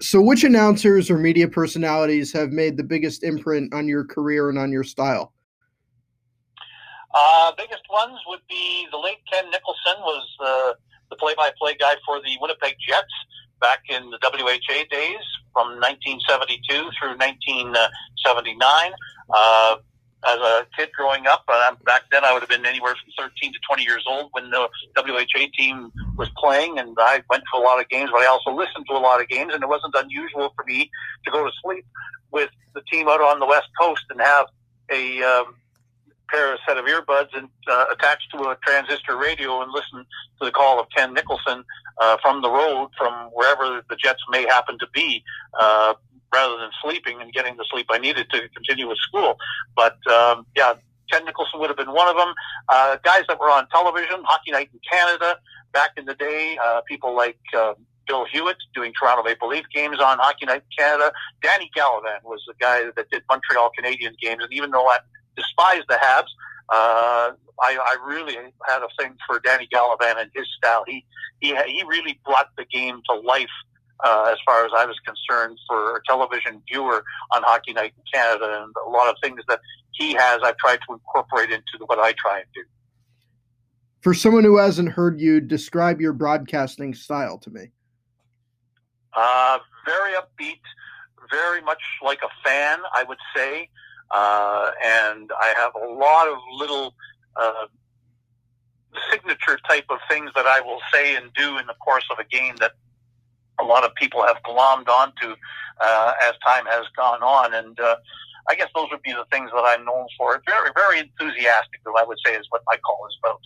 So, 0.00 0.20
which 0.20 0.44
announcers 0.44 1.10
or 1.10 1.18
media 1.18 1.48
personalities 1.48 2.32
have 2.32 2.50
made 2.50 2.76
the 2.76 2.84
biggest 2.84 3.24
imprint 3.24 3.72
on 3.72 3.88
your 3.88 4.04
career 4.04 4.50
and 4.50 4.58
on 4.58 4.70
your 4.70 4.84
style? 4.84 5.32
Uh, 7.16 7.50
biggest 7.56 7.84
ones 7.90 8.20
would 8.26 8.44
be 8.46 8.86
the 8.90 8.98
late 8.98 9.24
Ken 9.32 9.44
Nicholson 9.50 9.96
was 10.00 10.28
uh, 10.38 10.72
the 11.08 11.16
play-by-play 11.16 11.76
guy 11.80 11.94
for 12.04 12.20
the 12.20 12.36
Winnipeg 12.42 12.76
Jets 12.86 13.14
back 13.58 13.80
in 13.88 14.10
the 14.10 14.18
WHA 14.20 14.84
days 14.90 15.24
from 15.54 15.80
1972 15.80 16.60
through 17.00 17.16
1979. 17.16 18.92
Uh, 19.32 19.76
as 20.28 20.38
a 20.40 20.66
kid 20.76 20.90
growing 20.92 21.26
up, 21.26 21.44
uh, 21.48 21.74
back 21.86 22.02
then 22.10 22.22
I 22.22 22.34
would 22.34 22.42
have 22.42 22.50
been 22.50 22.66
anywhere 22.66 22.94
from 23.16 23.30
13 23.30 23.52
to 23.52 23.58
20 23.66 23.82
years 23.82 24.04
old 24.06 24.28
when 24.32 24.50
the 24.50 24.68
WHA 24.96 25.46
team 25.56 25.90
was 26.18 26.28
playing, 26.36 26.78
and 26.78 26.96
I 27.00 27.22
went 27.30 27.44
to 27.54 27.58
a 27.58 27.62
lot 27.62 27.80
of 27.80 27.88
games, 27.88 28.10
but 28.12 28.20
I 28.20 28.26
also 28.26 28.50
listened 28.50 28.84
to 28.90 28.94
a 28.94 29.00
lot 29.00 29.22
of 29.22 29.28
games, 29.28 29.54
and 29.54 29.62
it 29.62 29.68
wasn't 29.68 29.94
unusual 29.96 30.52
for 30.54 30.64
me 30.66 30.90
to 31.24 31.30
go 31.30 31.44
to 31.44 31.50
sleep 31.64 31.86
with 32.30 32.50
the 32.74 32.82
team 32.92 33.08
out 33.08 33.22
on 33.22 33.40
the 33.40 33.46
West 33.46 33.68
Coast 33.80 34.02
and 34.10 34.20
have 34.20 34.46
a 34.90 35.22
um, 35.22 35.54
pair 36.30 36.52
of 36.52 36.58
set 36.66 36.76
of 36.76 36.84
earbuds 36.84 37.36
and 37.36 37.48
uh, 37.70 37.86
attached 37.92 38.28
to 38.32 38.38
a 38.44 38.56
transistor 38.64 39.16
radio 39.16 39.62
and 39.62 39.72
listen 39.72 40.04
to 40.38 40.44
the 40.44 40.50
call 40.50 40.80
of 40.80 40.86
Ken 40.94 41.14
Nicholson 41.14 41.64
uh, 42.00 42.16
from 42.22 42.42
the 42.42 42.50
road, 42.50 42.90
from 42.96 43.30
wherever 43.32 43.82
the 43.88 43.96
Jets 43.96 44.22
may 44.30 44.44
happen 44.44 44.78
to 44.78 44.86
be, 44.92 45.22
uh, 45.58 45.94
rather 46.34 46.56
than 46.58 46.70
sleeping 46.82 47.20
and 47.20 47.32
getting 47.32 47.56
the 47.56 47.64
sleep 47.70 47.86
I 47.90 47.98
needed 47.98 48.28
to 48.30 48.48
continue 48.50 48.88
with 48.88 48.98
school. 48.98 49.36
But 49.74 49.96
um, 50.10 50.46
yeah, 50.56 50.74
Ken 51.10 51.24
Nicholson 51.24 51.60
would 51.60 51.70
have 51.70 51.76
been 51.76 51.92
one 51.92 52.08
of 52.08 52.16
them. 52.16 52.34
Uh, 52.68 52.96
guys 53.04 53.22
that 53.28 53.38
were 53.40 53.50
on 53.50 53.68
television, 53.68 54.22
Hockey 54.24 54.50
Night 54.50 54.68
in 54.72 54.80
Canada 54.90 55.38
back 55.72 55.90
in 55.96 56.04
the 56.04 56.14
day, 56.14 56.58
uh, 56.62 56.80
people 56.88 57.14
like. 57.14 57.38
Uh, 57.56 57.74
Bill 58.06 58.24
Hewitt 58.32 58.56
doing 58.72 58.92
Toronto 58.96 59.24
Maple 59.24 59.48
Leaf 59.48 59.64
games 59.74 59.98
on 59.98 60.18
Hockey 60.18 60.46
Night 60.46 60.62
in 60.62 60.84
Canada. 60.84 61.12
Danny 61.42 61.68
Gallivan 61.76 62.22
was 62.22 62.40
the 62.46 62.54
guy 62.60 62.84
that 62.94 63.10
did 63.10 63.22
Montreal 63.28 63.70
Canadiens 63.76 64.16
games, 64.22 64.44
and 64.44 64.52
even 64.52 64.70
though 64.70 64.86
I 64.86 64.98
despise 65.36 65.82
the 65.88 65.94
Habs, 65.94 66.30
uh, 66.68 67.32
I, 67.62 67.78
I 67.78 67.96
really 68.06 68.34
had 68.66 68.82
a 68.82 68.88
thing 69.00 69.16
for 69.26 69.40
Danny 69.40 69.68
Gallivan 69.72 70.20
and 70.20 70.30
his 70.34 70.46
style. 70.58 70.84
He 70.86 71.04
he 71.40 71.54
he 71.66 71.82
really 71.86 72.18
brought 72.24 72.48
the 72.56 72.64
game 72.66 73.00
to 73.10 73.20
life 73.20 73.48
uh, 74.04 74.28
as 74.32 74.38
far 74.44 74.64
as 74.64 74.72
I 74.76 74.84
was 74.84 74.96
concerned 75.00 75.58
for 75.68 75.96
a 75.96 76.00
television 76.06 76.62
viewer 76.68 77.04
on 77.32 77.42
Hockey 77.42 77.72
Night 77.72 77.92
in 77.96 78.02
Canada, 78.12 78.62
and 78.62 78.74
a 78.86 78.90
lot 78.90 79.08
of 79.08 79.16
things 79.22 79.40
that 79.48 79.60
he 79.92 80.14
has, 80.14 80.40
I've 80.42 80.56
tried 80.58 80.80
to 80.88 80.94
incorporate 80.94 81.50
into 81.50 81.84
what 81.86 81.98
I 81.98 82.12
try 82.12 82.38
and 82.38 82.46
do. 82.54 82.62
For 84.00 84.12
someone 84.14 84.44
who 84.44 84.58
hasn't 84.58 84.90
heard 84.90 85.20
you 85.20 85.40
describe 85.40 86.00
your 86.00 86.12
broadcasting 86.12 86.94
style 86.94 87.38
to 87.38 87.50
me. 87.50 87.70
Uh, 89.14 89.58
very 89.86 90.12
upbeat, 90.12 90.60
very 91.30 91.62
much 91.62 91.82
like 92.04 92.20
a 92.22 92.28
fan, 92.46 92.78
I 92.94 93.04
would 93.04 93.18
say. 93.34 93.70
Uh, 94.10 94.70
and 94.84 95.30
I 95.40 95.54
have 95.56 95.72
a 95.74 95.92
lot 95.92 96.28
of 96.28 96.38
little 96.52 96.94
uh, 97.36 97.66
signature 99.10 99.58
type 99.68 99.84
of 99.90 99.98
things 100.08 100.30
that 100.34 100.46
I 100.46 100.60
will 100.60 100.80
say 100.92 101.16
and 101.16 101.32
do 101.34 101.58
in 101.58 101.66
the 101.66 101.74
course 101.74 102.04
of 102.10 102.18
a 102.18 102.24
game 102.24 102.54
that 102.60 102.72
a 103.58 103.64
lot 103.64 103.84
of 103.84 103.94
people 103.94 104.22
have 104.26 104.36
glommed 104.44 104.88
onto 104.88 105.34
uh, 105.80 106.12
as 106.28 106.34
time 106.44 106.66
has 106.66 106.84
gone 106.96 107.22
on. 107.22 107.54
And 107.54 107.78
uh, 107.80 107.96
I 108.48 108.54
guess 108.54 108.68
those 108.74 108.88
would 108.90 109.02
be 109.02 109.12
the 109.12 109.24
things 109.30 109.50
that 109.52 109.64
I'm 109.64 109.84
known 109.84 110.06
for. 110.16 110.40
Very, 110.46 110.70
very 110.74 111.00
enthusiastic, 111.00 111.80
I 111.98 112.04
would 112.04 112.18
say, 112.24 112.34
is 112.34 112.46
what 112.50 112.62
my 112.66 112.76
call 112.78 113.06
is 113.08 113.16
about. 113.22 113.40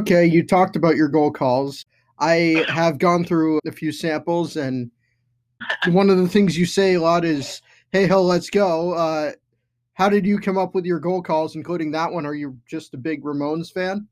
Okay, 0.00 0.24
you 0.24 0.46
talked 0.46 0.76
about 0.76 0.96
your 0.96 1.08
goal 1.08 1.30
calls. 1.30 1.84
I 2.18 2.64
have 2.68 2.98
gone 2.98 3.24
through 3.24 3.60
a 3.66 3.72
few 3.72 3.92
samples, 3.92 4.56
and 4.56 4.90
one 5.88 6.08
of 6.08 6.18
the 6.18 6.28
things 6.28 6.56
you 6.56 6.66
say 6.66 6.94
a 6.94 7.00
lot 7.00 7.24
is, 7.24 7.60
"Hey, 7.90 8.06
hell, 8.06 8.24
let's 8.24 8.48
go." 8.48 8.92
Uh, 8.94 9.32
how 9.94 10.08
did 10.08 10.26
you 10.26 10.38
come 10.38 10.58
up 10.58 10.74
with 10.74 10.84
your 10.84 10.98
goal 10.98 11.22
calls, 11.22 11.54
including 11.54 11.92
that 11.92 12.12
one? 12.12 12.26
Are 12.26 12.34
you 12.34 12.58
just 12.66 12.94
a 12.94 12.96
big 12.96 13.22
Ramones 13.22 13.70
fan? 13.70 14.08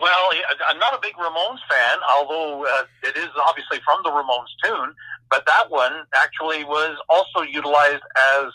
Well, 0.00 0.30
I'm 0.68 0.78
not 0.78 0.94
a 0.94 0.98
big 1.02 1.14
Ramones 1.14 1.58
fan, 1.68 1.98
although 2.16 2.64
uh, 2.64 2.84
it 3.02 3.16
is 3.16 3.28
obviously 3.42 3.80
from 3.84 4.00
the 4.04 4.10
Ramones 4.10 4.52
tune. 4.62 4.94
But 5.30 5.44
that 5.46 5.70
one 5.70 6.04
actually 6.14 6.64
was 6.64 6.96
also 7.08 7.42
utilized 7.42 8.02
as 8.36 8.46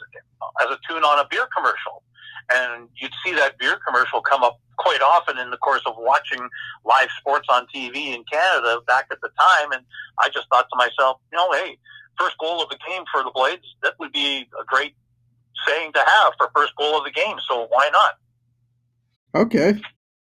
as 0.61 0.67
a 0.69 0.79
tune 0.87 1.03
on 1.03 1.19
a 1.19 1.27
beer 1.29 1.47
commercial, 1.55 2.03
and 2.53 2.87
you'd 2.95 3.11
see 3.25 3.33
that 3.33 3.57
beer 3.57 3.77
commercial 3.85 4.21
come 4.21 4.43
up 4.43 4.59
quite 4.77 5.01
often 5.01 5.37
in 5.37 5.49
the 5.51 5.57
course 5.57 5.81
of 5.85 5.93
watching 5.97 6.47
live 6.85 7.09
sports 7.19 7.47
on 7.49 7.67
TV 7.73 8.15
in 8.15 8.23
Canada 8.31 8.79
back 8.87 9.07
at 9.11 9.19
the 9.21 9.29
time. 9.39 9.71
And 9.71 9.83
I 10.19 10.29
just 10.29 10.47
thought 10.49 10.65
to 10.71 10.77
myself, 10.77 11.17
you 11.31 11.37
know, 11.37 11.51
hey, 11.53 11.77
first 12.19 12.37
goal 12.39 12.61
of 12.61 12.69
the 12.69 12.77
game 12.87 13.03
for 13.11 13.23
the 13.23 13.31
Blades, 13.33 13.65
that 13.83 13.93
would 13.99 14.11
be 14.11 14.47
a 14.59 14.63
great 14.65 14.95
saying 15.67 15.93
to 15.93 15.99
have 15.99 16.33
for 16.37 16.49
first 16.55 16.75
goal 16.77 16.97
of 16.97 17.05
the 17.05 17.11
game. 17.11 17.37
So 17.47 17.67
why 17.69 17.89
not? 17.91 19.43
Okay, 19.43 19.79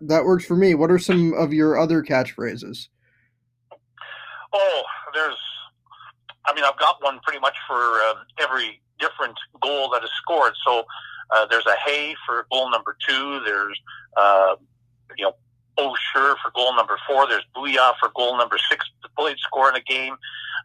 that 0.01 0.25
works 0.25 0.46
for 0.46 0.55
me. 0.55 0.74
What 0.74 0.91
are 0.91 1.00
some 1.00 1.34
of 1.34 1.53
your 1.53 1.77
other 1.79 2.01
catchphrases? 2.01 2.88
Oh, 4.53 4.84
there's. 5.13 5.38
I 6.46 6.53
mean, 6.53 6.63
I've 6.63 6.79
got 6.79 6.96
one 7.01 7.19
pretty 7.24 7.39
much 7.39 7.55
for 7.67 7.75
uh, 7.75 8.15
every 8.39 8.81
different 9.00 9.38
goal 9.62 9.89
that 9.91 10.03
is 10.03 10.10
scored. 10.22 10.53
So 10.65 10.84
uh, 11.36 11.46
there's 11.48 11.65
a 11.65 11.75
hey 11.86 12.15
for 12.25 12.48
goal 12.51 12.72
number 12.72 12.96
two. 13.07 13.41
There's 13.46 13.79
uh, 14.15 14.55
you 15.17 15.25
know 15.25 15.34
oh 15.77 15.96
sure 16.13 16.36
for 16.43 16.51
goal 16.55 16.75
number 16.75 16.98
four. 17.07 17.27
There's 17.27 17.46
booyah 17.55 17.93
for 18.00 18.10
goal 18.15 18.38
number 18.38 18.57
six. 18.69 18.86
The 19.03 19.10
Blades 19.15 19.41
score 19.41 19.69
in 19.69 19.75
a 19.75 19.81
game. 19.81 20.15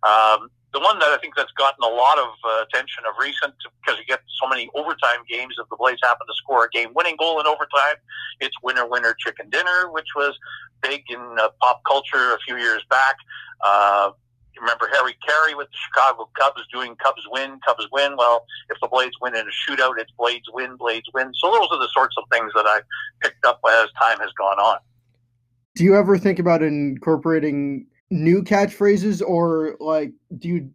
Um, 0.02 0.48
the 0.72 0.80
one 0.80 0.98
that 0.98 1.08
I 1.08 1.18
think 1.20 1.34
that's 1.36 1.52
gotten 1.52 1.84
a 1.84 1.94
lot 1.94 2.18
of 2.18 2.32
uh, 2.44 2.64
attention 2.64 3.04
of 3.06 3.14
recent 3.20 3.54
because 3.80 3.98
you 3.98 4.06
get 4.06 4.20
so 4.40 4.48
many 4.48 4.70
overtime 4.74 5.20
games 5.28 5.54
if 5.60 5.68
the 5.68 5.76
Blades 5.76 6.00
happen 6.02 6.26
to 6.26 6.34
score 6.36 6.64
a 6.64 6.70
game-winning 6.70 7.16
goal 7.18 7.40
in 7.40 7.46
overtime, 7.46 7.96
it's 8.40 8.54
winner 8.62 8.86
winner 8.86 9.14
chicken 9.18 9.50
dinner, 9.50 9.90
which 9.90 10.08
was 10.16 10.36
big 10.82 11.02
in 11.10 11.20
uh, 11.38 11.48
pop 11.60 11.82
culture 11.86 12.34
a 12.34 12.38
few 12.46 12.56
years 12.56 12.82
back. 12.88 13.16
Uh, 13.64 14.10
you 14.54 14.60
remember 14.60 14.88
Harry 14.92 15.16
Caray 15.26 15.54
with 15.54 15.68
the 15.68 15.76
Chicago 15.88 16.28
Cubs 16.38 16.62
doing 16.72 16.96
Cubs 16.96 17.22
win, 17.30 17.58
Cubs 17.66 17.86
win. 17.92 18.16
Well, 18.16 18.44
if 18.70 18.78
the 18.80 18.88
Blades 18.88 19.16
win 19.20 19.34
in 19.34 19.46
a 19.46 19.70
shootout, 19.70 19.98
it's 19.98 20.10
Blades 20.18 20.46
win, 20.52 20.76
Blades 20.76 21.08
win. 21.14 21.32
So 21.34 21.50
those 21.50 21.68
are 21.70 21.78
the 21.78 21.88
sorts 21.92 22.16
of 22.18 22.24
things 22.30 22.50
that 22.54 22.66
I 22.66 22.80
picked 23.22 23.44
up 23.44 23.60
as 23.68 23.88
time 24.00 24.18
has 24.20 24.30
gone 24.38 24.58
on. 24.58 24.78
Do 25.74 25.84
you 25.84 25.96
ever 25.96 26.18
think 26.18 26.38
about 26.38 26.62
incorporating 26.62 27.86
new 28.12 28.42
catchphrases 28.42 29.22
or 29.26 29.74
like 29.80 30.12
do 30.36 30.48
you 30.48 30.70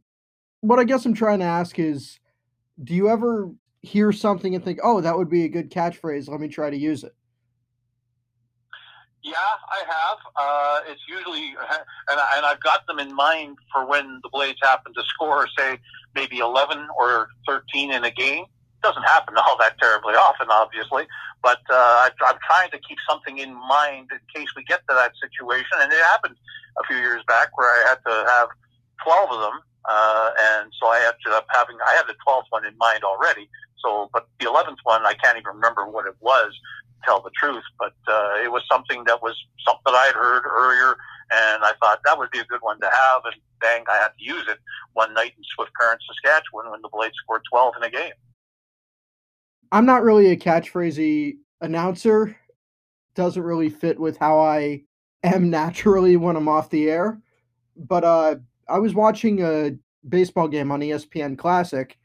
what 0.62 0.80
I 0.80 0.84
guess 0.84 1.06
I'm 1.06 1.14
trying 1.14 1.40
to 1.40 1.46
ask 1.46 1.78
is 1.78 2.20
do 2.84 2.96
you 2.96 3.10
ever 3.10 3.52
hear 3.84 4.12
something 4.12 4.56
and 4.56 4.64
think, 4.64 4.80
"Oh, 4.84 5.02
that 5.02 5.18
would 5.18 5.30
be 5.30 5.44
a 5.44 5.48
good 5.48 5.72
catchphrase. 5.72 6.28
Let 6.28 6.40
me 6.40 6.48
try 6.48 6.70
to 6.70 6.78
use 6.78 7.04
it." 7.04 7.16
Yeah, 9.24 9.34
I 9.36 9.84
have. 9.88 10.18
Uh, 10.36 10.92
it's 10.92 11.02
usually, 11.08 11.56
and, 12.10 12.20
I, 12.20 12.28
and 12.38 12.46
I've 12.46 12.62
got 12.62 12.86
them 12.88 13.00
in 13.00 13.14
mind 13.14 13.58
for 13.72 13.86
when 13.86 14.20
the 14.24 14.30
Blades 14.30 14.60
happen 14.62 14.94
to 14.94 15.04
score, 15.04 15.48
say 15.58 15.78
maybe 16.16 16.40
11 16.40 16.88
or 17.00 17.28
13 17.48 17.92
in 17.92 18.04
a 18.04 18.12
game. 18.12 18.46
Doesn't 18.84 19.04
happen 19.04 19.36
all 19.38 19.58
that 19.60 19.78
terribly 19.80 20.14
often, 20.14 20.48
obviously, 20.50 21.08
but 21.42 21.60
uh, 21.70 22.08
I, 22.08 22.10
I'm 22.26 22.40
trying 22.46 22.72
to 22.72 22.80
keep 22.80 22.98
something 23.10 23.38
in 23.38 23.54
mind 23.54 24.10
in 24.12 24.20
case 24.34 24.50
we 24.56 24.64
get 24.64 24.82
to 24.90 24.96
that 24.96 25.12
situation. 25.22 25.78
And 25.80 25.92
it 25.92 26.00
happened 26.12 26.36
a 26.80 26.84
few 26.86 26.98
years 26.98 27.24
back 27.28 27.58
where 27.58 27.70
I 27.70 27.90
had 27.90 28.00
to 28.06 28.16
have 28.30 28.50
12 29.04 29.32
of 29.32 29.40
them. 29.40 29.58
Uh, 29.88 30.30
and 30.52 30.72
so 30.80 30.88
I 30.88 31.00
ended 31.00 31.32
up 31.32 31.48
having, 31.50 31.78
I 31.88 31.96
had 31.96 32.08
the 32.08 32.16
12th 32.28 32.50
one 32.50 32.66
in 32.66 32.78
mind 32.78 33.04
already. 33.04 33.50
So, 33.80 34.10
but 34.12 34.28
the 34.40 34.46
11th 34.46 34.84
one, 34.84 35.06
I 35.06 35.14
can't 35.14 35.38
even 35.38 35.56
remember 35.56 35.88
what 35.88 36.06
it 36.08 36.16
was, 36.20 36.52
to 36.52 37.00
tell 37.06 37.22
the 37.22 37.32
truth. 37.32 37.64
But 37.80 37.96
uh, 38.08 38.44
it 38.44 38.52
was 38.52 38.64
something 38.70 39.06
that 39.06 39.22
was 39.22 39.36
something 39.66 39.84
that 39.86 39.96
I 39.96 40.08
had 40.08 40.16
heard 40.16 40.44
earlier. 40.46 40.98
And 41.32 41.64
I 41.64 41.72
thought 41.80 42.00
that 42.06 42.18
would 42.18 42.32
be 42.32 42.40
a 42.40 42.46
good 42.46 42.62
one 42.62 42.80
to 42.82 42.88
have. 42.88 43.22
And 43.26 43.36
bang, 43.62 43.84
I 43.90 43.98
had 43.98 44.12
to 44.18 44.24
use 44.24 44.46
it 44.48 44.60
one 44.94 45.14
night 45.14 45.34
in 45.38 45.44
Swift 45.56 45.72
Current, 45.80 46.02
Saskatchewan 46.08 46.72
when 46.72 46.82
the 46.82 46.90
Blades 46.90 47.16
scored 47.24 47.42
12 47.50 47.76
in 47.78 47.84
a 47.84 47.90
game. 47.90 48.18
I'm 49.72 49.86
not 49.86 50.04
really 50.04 50.32
a 50.32 50.38
catchphrasey 50.38 51.38
announcer. 51.62 52.36
Doesn't 53.16 53.42
really 53.42 53.70
fit 53.70 54.00
with 54.00 54.18
how 54.18 54.40
I 54.40 54.84
am 55.24 55.50
naturally 55.50 56.18
when 56.18 56.36
I'm 56.36 56.48
off 56.48 56.70
the 56.70 56.90
air. 56.90 57.22
But 57.76 58.04
uh, 58.04 58.36
I 58.68 58.80
was 58.80 58.94
watching 58.94 59.42
a 59.42 59.72
baseball 60.08 60.48
game 60.48 60.72
on 60.72 60.80
ESPN 60.80 61.38
Classic, 61.38 61.98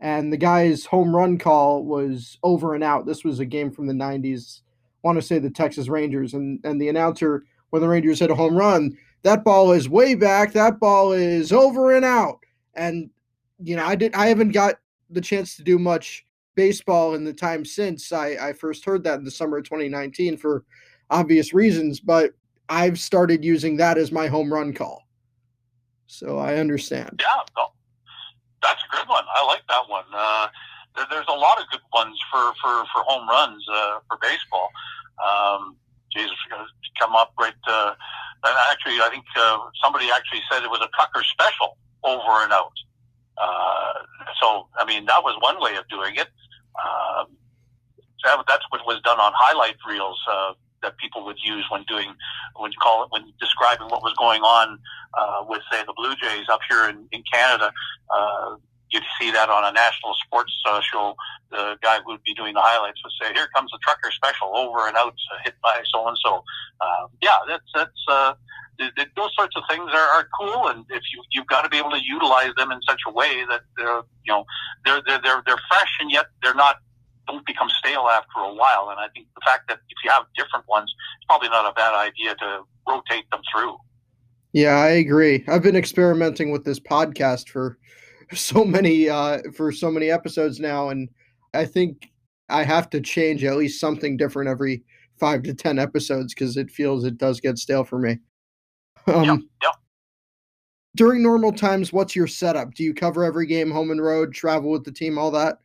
and 0.00 0.32
the 0.32 0.36
guy's 0.36 0.84
home 0.84 1.14
run 1.14 1.38
call 1.38 1.84
was 1.84 2.38
over 2.42 2.74
and 2.74 2.84
out. 2.84 3.06
This 3.06 3.24
was 3.24 3.40
a 3.40 3.46
game 3.46 3.70
from 3.70 3.86
the 3.86 3.94
90s. 3.94 4.60
I 4.62 5.08
want 5.08 5.16
to 5.16 5.22
say 5.22 5.38
the 5.38 5.50
Texas 5.50 5.88
Rangers, 5.88 6.34
and, 6.34 6.60
and 6.64 6.80
the 6.80 6.88
announcer 6.88 7.44
when 7.70 7.82
the 7.82 7.88
Rangers 7.88 8.20
hit 8.20 8.30
a 8.30 8.34
home 8.34 8.56
run. 8.56 8.96
That 9.22 9.42
ball 9.42 9.72
is 9.72 9.88
way 9.88 10.14
back. 10.14 10.52
That 10.52 10.78
ball 10.78 11.12
is 11.12 11.52
over 11.52 11.96
and 11.96 12.04
out. 12.04 12.40
And 12.74 13.10
you 13.58 13.74
know, 13.74 13.84
I 13.84 13.94
did. 13.94 14.14
I 14.14 14.26
haven't 14.26 14.52
got 14.52 14.76
the 15.10 15.20
chance 15.20 15.56
to 15.56 15.62
do 15.62 15.78
much 15.78 16.25
baseball 16.56 17.14
in 17.14 17.24
the 17.24 17.32
time 17.32 17.64
since 17.64 18.12
I, 18.12 18.36
I 18.40 18.52
first 18.52 18.84
heard 18.84 19.04
that 19.04 19.18
in 19.18 19.24
the 19.24 19.30
summer 19.30 19.58
of 19.58 19.64
2019 19.64 20.36
for 20.36 20.64
obvious 21.10 21.52
reasons. 21.52 22.00
But 22.00 22.32
I've 22.68 22.98
started 22.98 23.44
using 23.44 23.76
that 23.76 23.98
as 23.98 24.10
my 24.10 24.26
home 24.26 24.52
run 24.52 24.72
call. 24.72 25.02
So 26.06 26.38
I 26.38 26.56
understand. 26.56 27.22
Yeah, 27.22 27.64
that's 28.62 28.82
a 28.82 28.96
good 28.96 29.08
one. 29.08 29.24
I 29.34 29.46
like 29.46 29.62
that 29.68 29.88
one. 29.88 30.04
Uh, 30.12 30.48
there, 30.96 31.06
there's 31.10 31.28
a 31.28 31.38
lot 31.38 31.60
of 31.60 31.68
good 31.70 31.80
ones 31.92 32.18
for, 32.30 32.52
for, 32.60 32.84
for 32.92 33.02
home 33.06 33.28
runs 33.28 33.64
uh, 33.72 33.98
for 34.08 34.18
baseball. 34.20 34.70
Um, 35.22 35.76
Jesus, 36.12 36.36
come 36.98 37.14
up 37.14 37.32
right. 37.38 37.54
Uh, 37.68 37.94
actually, 38.70 38.94
I 39.00 39.08
think 39.10 39.24
uh, 39.36 39.58
somebody 39.82 40.08
actually 40.10 40.40
said 40.50 40.62
it 40.62 40.70
was 40.70 40.80
a 40.80 40.88
trucker 40.96 41.22
special 41.24 41.76
over 42.04 42.42
and 42.42 42.52
out. 42.52 42.72
Uh, 43.36 43.92
so, 44.40 44.68
I 44.78 44.84
mean, 44.86 45.04
that 45.06 45.22
was 45.22 45.36
one 45.40 45.60
way 45.60 45.76
of 45.76 45.86
doing 45.88 46.16
it. 46.16 46.28
Um, 46.82 47.36
that, 48.24 48.44
that's 48.48 48.64
what 48.70 48.84
was 48.86 49.00
done 49.02 49.18
on 49.20 49.32
highlight 49.34 49.76
reels. 49.88 50.20
Uh, 50.30 50.52
that 50.82 50.96
people 50.98 51.24
would 51.24 51.38
use 51.42 51.64
when 51.70 51.82
doing 51.88 52.14
when 52.56 52.70
call 52.82 53.04
it 53.04 53.08
when 53.10 53.32
describing 53.40 53.88
what 53.88 54.02
was 54.02 54.12
going 54.18 54.42
on 54.42 54.78
uh, 55.18 55.44
with 55.48 55.62
say 55.72 55.82
the 55.86 55.94
Blue 55.96 56.14
Jays 56.16 56.46
up 56.50 56.60
here 56.68 56.88
in, 56.88 57.08
in 57.12 57.22
Canada. 57.32 57.72
Uh, 58.14 58.56
you'd 58.90 59.02
see 59.18 59.30
that 59.32 59.48
on 59.48 59.64
a 59.64 59.72
national 59.72 60.14
sports 60.24 60.52
uh, 60.68 60.80
show. 60.80 61.16
The 61.50 61.76
guy 61.82 61.98
who 62.04 62.12
would 62.12 62.22
be 62.24 62.34
doing 62.34 62.54
the 62.54 62.60
highlights 62.60 63.00
would 63.02 63.12
say, 63.20 63.32
"Here 63.32 63.48
comes 63.54 63.70
the 63.70 63.78
trucker 63.82 64.10
special, 64.12 64.54
over 64.54 64.86
and 64.86 64.96
out, 64.96 65.14
uh, 65.32 65.38
hit 65.44 65.54
by 65.62 65.82
so 65.90 66.06
and 66.06 66.18
so." 66.22 66.44
Yeah, 67.22 67.38
that's 67.48 67.70
that's. 67.74 68.04
Uh, 68.08 68.34
those 68.78 69.30
sorts 69.36 69.56
of 69.56 69.62
things 69.70 69.90
are, 69.92 70.08
are 70.16 70.28
cool, 70.38 70.68
and 70.68 70.84
if 70.90 71.02
you 71.12 71.22
you've 71.32 71.46
got 71.46 71.62
to 71.62 71.68
be 71.68 71.78
able 71.78 71.90
to 71.90 72.02
utilize 72.02 72.54
them 72.56 72.70
in 72.72 72.80
such 72.88 73.00
a 73.06 73.12
way 73.12 73.44
that 73.48 73.62
they're 73.76 74.02
you 74.24 74.32
know 74.32 74.44
they're 74.84 75.02
they're 75.06 75.20
they're, 75.22 75.42
they're 75.46 75.62
fresh 75.68 75.92
and 76.00 76.10
yet 76.10 76.26
they're 76.42 76.54
not 76.54 76.76
don't 77.26 77.44
become 77.46 77.68
stale 77.78 78.06
after 78.10 78.38
a 78.38 78.54
while. 78.54 78.88
And 78.90 79.00
I 79.00 79.08
think 79.14 79.26
the 79.34 79.40
fact 79.44 79.68
that 79.68 79.78
if 79.88 79.96
you 80.04 80.10
have 80.10 80.24
different 80.36 80.64
ones, 80.68 80.92
it's 81.18 81.26
probably 81.26 81.48
not 81.48 81.68
a 81.68 81.74
bad 81.74 81.94
idea 81.94 82.34
to 82.36 82.60
rotate 82.88 83.28
them 83.30 83.40
through. 83.52 83.76
Yeah, 84.52 84.76
I 84.76 84.88
agree. 84.88 85.44
I've 85.48 85.62
been 85.62 85.76
experimenting 85.76 86.50
with 86.50 86.64
this 86.64 86.80
podcast 86.80 87.48
for 87.48 87.78
so 88.32 88.64
many 88.64 89.08
uh, 89.08 89.38
for 89.54 89.72
so 89.72 89.90
many 89.90 90.10
episodes 90.10 90.60
now, 90.60 90.88
and 90.88 91.08
I 91.54 91.64
think 91.64 92.10
I 92.48 92.62
have 92.62 92.88
to 92.90 93.00
change 93.00 93.44
at 93.44 93.56
least 93.56 93.80
something 93.80 94.16
different 94.16 94.48
every 94.48 94.84
five 95.18 95.42
to 95.44 95.54
ten 95.54 95.78
episodes 95.78 96.34
because 96.34 96.56
it 96.56 96.70
feels 96.70 97.04
it 97.04 97.18
does 97.18 97.40
get 97.40 97.58
stale 97.58 97.84
for 97.84 97.98
me. 97.98 98.18
Um, 99.08 99.24
yep, 99.24 99.38
yep. 99.62 99.74
During 100.96 101.22
normal 101.22 101.52
times, 101.52 101.92
what's 101.92 102.16
your 102.16 102.26
setup? 102.26 102.74
Do 102.74 102.82
you 102.82 102.94
cover 102.94 103.22
every 103.22 103.46
game 103.46 103.70
home 103.70 103.90
and 103.90 104.02
road, 104.02 104.32
travel 104.32 104.70
with 104.70 104.84
the 104.84 104.90
team, 104.90 105.18
all 105.18 105.30
that? 105.30 105.60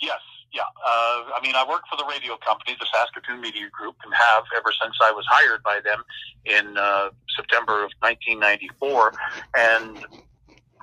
Yes, 0.00 0.20
yeah. 0.52 0.62
Uh, 0.62 1.36
I 1.36 1.40
mean, 1.42 1.54
I 1.54 1.66
work 1.68 1.82
for 1.90 1.96
the 1.96 2.06
radio 2.08 2.36
company, 2.38 2.76
the 2.78 2.86
Saskatoon 2.86 3.40
Media 3.40 3.68
Group, 3.70 3.96
and 4.04 4.14
have 4.14 4.44
ever 4.56 4.72
since 4.80 4.96
I 5.02 5.10
was 5.10 5.26
hired 5.28 5.62
by 5.64 5.80
them 5.84 6.02
in 6.44 6.78
uh, 6.78 7.10
September 7.36 7.84
of 7.84 7.90
1994. 8.00 9.12
And 9.56 9.98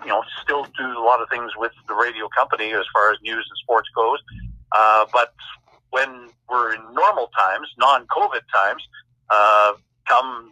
you 0.04 0.10
know, 0.10 0.24
still 0.42 0.66
do 0.78 0.86
a 0.86 1.04
lot 1.04 1.22
of 1.22 1.30
things 1.30 1.52
with 1.58 1.72
the 1.88 1.96
radio 1.96 2.28
company 2.36 2.74
as 2.74 2.86
far 2.94 3.12
as 3.12 3.18
news 3.24 3.48
and 3.50 3.58
sports 3.64 3.88
goes. 3.96 4.20
Uh, 4.72 5.06
but 5.14 5.34
when 5.92 6.30
we're 6.50 6.74
in 6.74 6.82
normal 6.94 7.30
times, 7.38 7.68
non-COVID 7.78 8.42
times, 8.54 8.84
uh, 9.30 9.74
come 10.08 10.52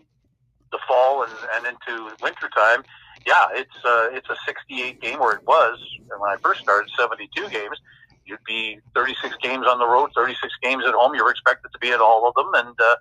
the 0.72 0.80
fall 0.88 1.24
and, 1.24 1.34
and 1.56 1.66
into 1.68 2.16
winter 2.22 2.50
time, 2.56 2.84
yeah, 3.26 3.48
it's 3.54 3.76
uh, 3.86 4.10
it's 4.12 4.30
a 4.30 4.36
68 4.46 5.02
game, 5.02 5.20
or 5.22 5.34
it 5.34 5.46
was. 5.46 5.80
When 6.08 6.30
I 6.30 6.38
first 6.38 6.62
started, 6.62 6.90
72 6.98 7.50
games 7.50 7.78
you'd 8.26 8.44
be 8.46 8.80
36 8.96 9.36
games 9.42 9.66
on 9.68 9.80
the 9.80 9.86
road, 9.88 10.10
36 10.16 10.54
games 10.62 10.84
at 10.88 10.94
home. 10.94 11.14
You're 11.16 11.30
expected 11.30 11.72
to 11.72 11.80
be 11.80 11.92
at 11.92 12.00
all 12.00 12.28
of 12.28 12.36
them, 12.36 12.52
and 12.54 12.76
uh, 12.80 12.96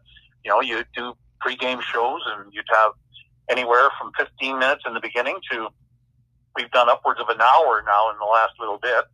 you 0.45 0.51
know 0.51 0.61
you 0.61 0.85
do 0.95 1.15
pregame 1.45 1.81
shows, 1.81 2.21
and 2.27 2.53
you'd 2.53 2.65
have 2.73 2.93
anywhere 3.49 3.89
from 3.99 4.13
15 4.19 4.59
minutes 4.59 4.83
in 4.87 4.95
the 4.95 5.01
beginning 5.01 5.37
to 5.51 5.69
we've 6.57 6.71
done 6.73 6.89
upwards 6.89 7.21
of 7.21 7.29
an 7.29 7.41
hour 7.41 7.83
now 7.87 8.11
in 8.11 8.19
the 8.19 8.25
last 8.25 8.53
little 8.59 8.79
bit, 8.79 9.05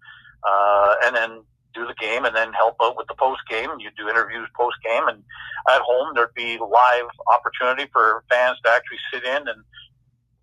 uh, 0.49 0.95
and 1.05 1.14
then 1.14 1.42
do 1.77 1.87
the 1.87 1.95
game, 2.01 2.25
and 2.25 2.35
then 2.35 2.53
help 2.53 2.77
out 2.83 2.97
with 2.97 3.07
the 3.07 3.15
post 3.15 3.43
game. 3.49 3.71
You 3.79 3.91
do 3.97 4.09
interviews 4.09 4.49
post 4.57 4.77
game, 4.83 5.07
and 5.07 5.23
at 5.69 5.81
home 5.83 6.15
there'd 6.15 6.35
be 6.35 6.59
live 6.59 7.11
opportunity 7.29 7.89
for 7.93 8.25
fans 8.31 8.59
to 8.65 8.71
actually 8.71 8.99
sit 9.12 9.25
in 9.25 9.47
and 9.47 9.61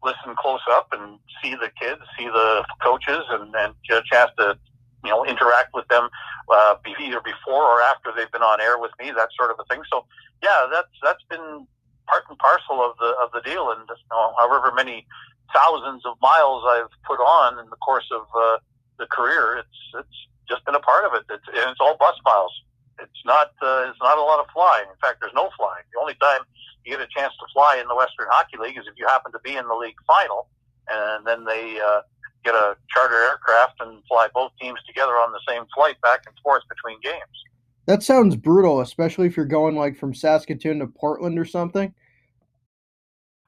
listen 0.03 0.35
close 0.37 0.63
up 0.69 0.87
and 0.91 1.17
see 1.41 1.55
the 1.55 1.71
kids, 1.79 2.01
see 2.17 2.27
the 2.27 2.63
coaches, 2.83 3.23
and, 3.31 3.55
and 3.55 3.73
get 3.89 3.97
a 3.97 4.03
chance 4.11 4.31
to 4.37 4.57
you 5.03 5.09
know, 5.09 5.25
interact 5.25 5.73
with 5.73 5.87
them 5.89 6.09
uh, 6.49 6.75
either 6.99 7.19
before 7.21 7.63
or 7.63 7.81
after 7.81 8.11
they've 8.15 8.31
been 8.31 8.41
on 8.41 8.61
air 8.61 8.79
with 8.79 8.91
me, 8.99 9.11
that 9.11 9.29
sort 9.37 9.51
of 9.51 9.57
a 9.59 9.65
thing. 9.73 9.83
So, 9.91 10.05
yeah, 10.41 10.67
that's 10.71 10.91
that's 11.01 11.23
been 11.29 11.67
part 12.07 12.23
and 12.29 12.37
parcel 12.39 12.83
of 12.83 12.97
the 12.99 13.15
of 13.21 13.31
the 13.33 13.41
deal, 13.41 13.71
and 13.71 13.81
you 13.87 13.95
know, 14.11 14.33
however 14.37 14.71
many 14.75 15.05
thousands 15.53 16.05
of 16.05 16.15
miles 16.21 16.63
I've 16.67 16.91
put 17.05 17.19
on 17.19 17.59
in 17.59 17.69
the 17.69 17.75
course 17.77 18.07
of 18.11 18.23
uh, 18.35 18.57
the 18.97 19.07
career, 19.07 19.57
it's 19.57 19.79
it's 19.99 20.17
just 20.47 20.65
been 20.65 20.75
a 20.75 20.83
part 20.83 21.05
of 21.05 21.13
it. 21.13 21.23
It's, 21.29 21.47
and 21.47 21.71
it's 21.71 21.79
all 21.79 21.97
bus 21.97 22.15
miles. 22.25 22.53
It's 22.99 23.23
not 23.25 23.51
uh, 23.61 23.89
it's 23.89 23.99
not 24.01 24.17
a 24.17 24.21
lot 24.21 24.39
of 24.39 24.45
flying. 24.53 24.85
In 24.89 24.99
fact, 25.01 25.19
there's 25.21 25.33
no 25.33 25.49
flying. 25.57 25.83
The 25.93 25.99
only 25.99 26.15
time 26.21 26.41
you 26.85 26.91
get 26.91 27.01
a 27.01 27.09
chance 27.09 27.33
to 27.39 27.45
fly 27.53 27.79
in 27.81 27.87
the 27.87 27.95
Western 27.95 28.27
Hockey 28.29 28.57
League 28.57 28.77
is 28.77 28.85
if 28.87 28.93
you 28.97 29.07
happen 29.07 29.31
to 29.31 29.39
be 29.39 29.55
in 29.55 29.67
the 29.67 29.73
league 29.73 29.97
final, 30.05 30.47
and 30.89 31.25
then 31.25 31.45
they 31.45 31.79
uh, 31.79 32.01
get 32.43 32.53
a 32.53 32.75
charter 32.89 33.15
aircraft 33.15 33.81
and 33.81 34.03
fly 34.07 34.27
both 34.33 34.51
teams 34.61 34.79
together 34.85 35.13
on 35.13 35.31
the 35.31 35.39
same 35.47 35.63
flight 35.73 35.99
back 36.01 36.21
and 36.27 36.35
forth 36.43 36.61
between 36.69 36.99
games. 37.01 37.37
That 37.85 38.03
sounds 38.03 38.35
brutal, 38.35 38.79
especially 38.81 39.27
if 39.27 39.35
you're 39.35 39.45
going 39.45 39.75
like 39.75 39.97
from 39.97 40.13
Saskatoon 40.13 40.79
to 40.79 40.87
Portland 40.87 41.37
or 41.37 41.45
something. 41.45 41.93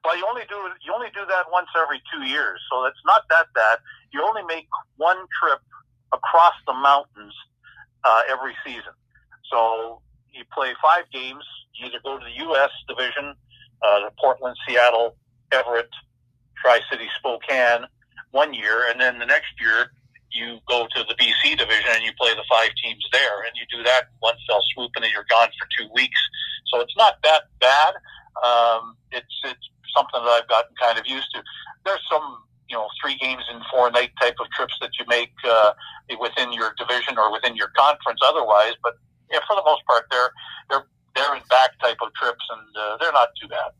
Well, 0.04 0.16
you 0.16 0.26
only 0.28 0.42
do 0.48 0.54
you 0.84 0.92
only 0.94 1.08
do 1.14 1.26
that 1.26 1.46
once 1.50 1.68
every 1.76 2.00
two 2.12 2.22
years, 2.22 2.60
so 2.70 2.84
it's 2.84 3.00
not 3.04 3.22
that 3.30 3.46
bad. 3.54 3.78
You 4.12 4.22
only 4.22 4.42
make 4.46 4.68
one 4.96 5.16
trip 5.42 5.60
across 6.12 6.54
the 6.66 6.74
mountains 6.74 7.34
uh, 8.04 8.22
every 8.28 8.54
season. 8.64 8.94
So 9.50 10.00
you 10.32 10.44
play 10.52 10.74
five 10.82 11.04
games. 11.12 11.44
You 11.74 11.86
either 11.86 12.00
go 12.04 12.18
to 12.18 12.24
the 12.24 12.44
U.S. 12.44 12.70
division, 12.88 13.34
uh, 13.82 14.00
the 14.00 14.12
Portland, 14.18 14.56
Seattle, 14.66 15.16
Everett, 15.52 15.90
Tri 16.60 16.80
City, 16.90 17.06
Spokane, 17.18 17.86
one 18.30 18.54
year, 18.54 18.90
and 18.90 19.00
then 19.00 19.18
the 19.18 19.26
next 19.26 19.52
year 19.60 19.92
you 20.30 20.58
go 20.68 20.86
to 20.94 21.04
the 21.08 21.14
BC 21.14 21.56
division 21.56 21.90
and 21.90 22.02
you 22.02 22.12
play 22.18 22.34
the 22.34 22.44
five 22.48 22.70
teams 22.82 23.04
there, 23.12 23.42
and 23.46 23.52
you 23.54 23.64
do 23.70 23.82
that 23.84 24.08
one 24.20 24.34
fell 24.46 24.62
swoop, 24.74 24.90
and 24.96 25.04
then 25.04 25.10
you're 25.12 25.26
gone 25.30 25.48
for 25.58 25.66
two 25.78 25.88
weeks. 25.94 26.18
So 26.72 26.80
it's 26.80 26.96
not 26.96 27.16
that 27.22 27.44
bad. 27.60 27.94
Um, 28.42 28.96
it's 29.12 29.32
it's 29.44 29.66
something 29.96 30.20
that 30.20 30.28
I've 30.28 30.48
gotten 30.48 30.74
kind 30.80 30.98
of 30.98 31.06
used 31.06 31.30
to. 31.34 31.42
There's 31.84 32.04
some 32.10 32.42
you 32.68 32.76
know 32.76 32.88
three 33.00 33.16
games 33.16 33.42
in 33.52 33.60
four 33.72 33.90
night 33.90 34.10
type 34.20 34.36
of 34.40 34.50
trips 34.50 34.74
that 34.80 34.90
you 34.98 35.04
make 35.08 35.32
uh, 35.44 35.72
within 36.20 36.52
your 36.52 36.74
division 36.78 37.18
or 37.18 37.32
within 37.32 37.56
your 37.56 37.68
conference 37.76 38.20
otherwise, 38.26 38.74
but 38.82 38.94
yeah, 39.30 39.40
for 39.46 39.56
the 39.56 39.62
most 39.64 39.84
part, 39.86 40.04
they're 40.10 40.30
they're 40.70 40.86
they're 41.14 41.34
in 41.34 41.42
back 41.48 41.70
type 41.82 41.96
of 42.02 42.12
trips, 42.14 42.44
and 42.50 42.76
uh, 42.76 42.96
they're 43.00 43.12
not 43.12 43.28
too 43.40 43.48
bad. 43.48 43.70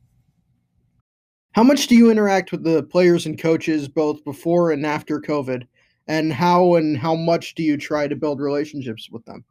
How 1.53 1.63
much 1.63 1.87
do 1.87 1.97
you 1.97 2.11
interact 2.11 2.53
with 2.53 2.65
the 2.65 2.83
players 2.83 3.27
and 3.27 3.39
coaches 3.39 3.89
both 3.89 4.23
before 4.25 4.73
and 4.73 4.85
after 4.85 5.21
COVID? 5.21 5.67
And 6.09 6.33
how 6.33 6.77
and 6.77 6.97
how 6.97 7.15
much 7.17 7.55
do 7.55 7.63
you 7.63 7.77
try 7.77 8.07
to 8.07 8.15
build 8.15 8.41
relationships 8.41 9.11
with 9.11 9.25
them? 9.25 9.45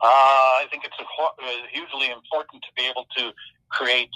Uh, 0.00 0.06
I 0.06 0.66
think 0.70 0.84
it's 0.84 0.96
uh, 0.98 1.46
hugely 1.70 2.10
important 2.10 2.62
to 2.62 2.68
be 2.76 2.88
able 2.88 3.06
to 3.16 3.32
create 3.70 4.10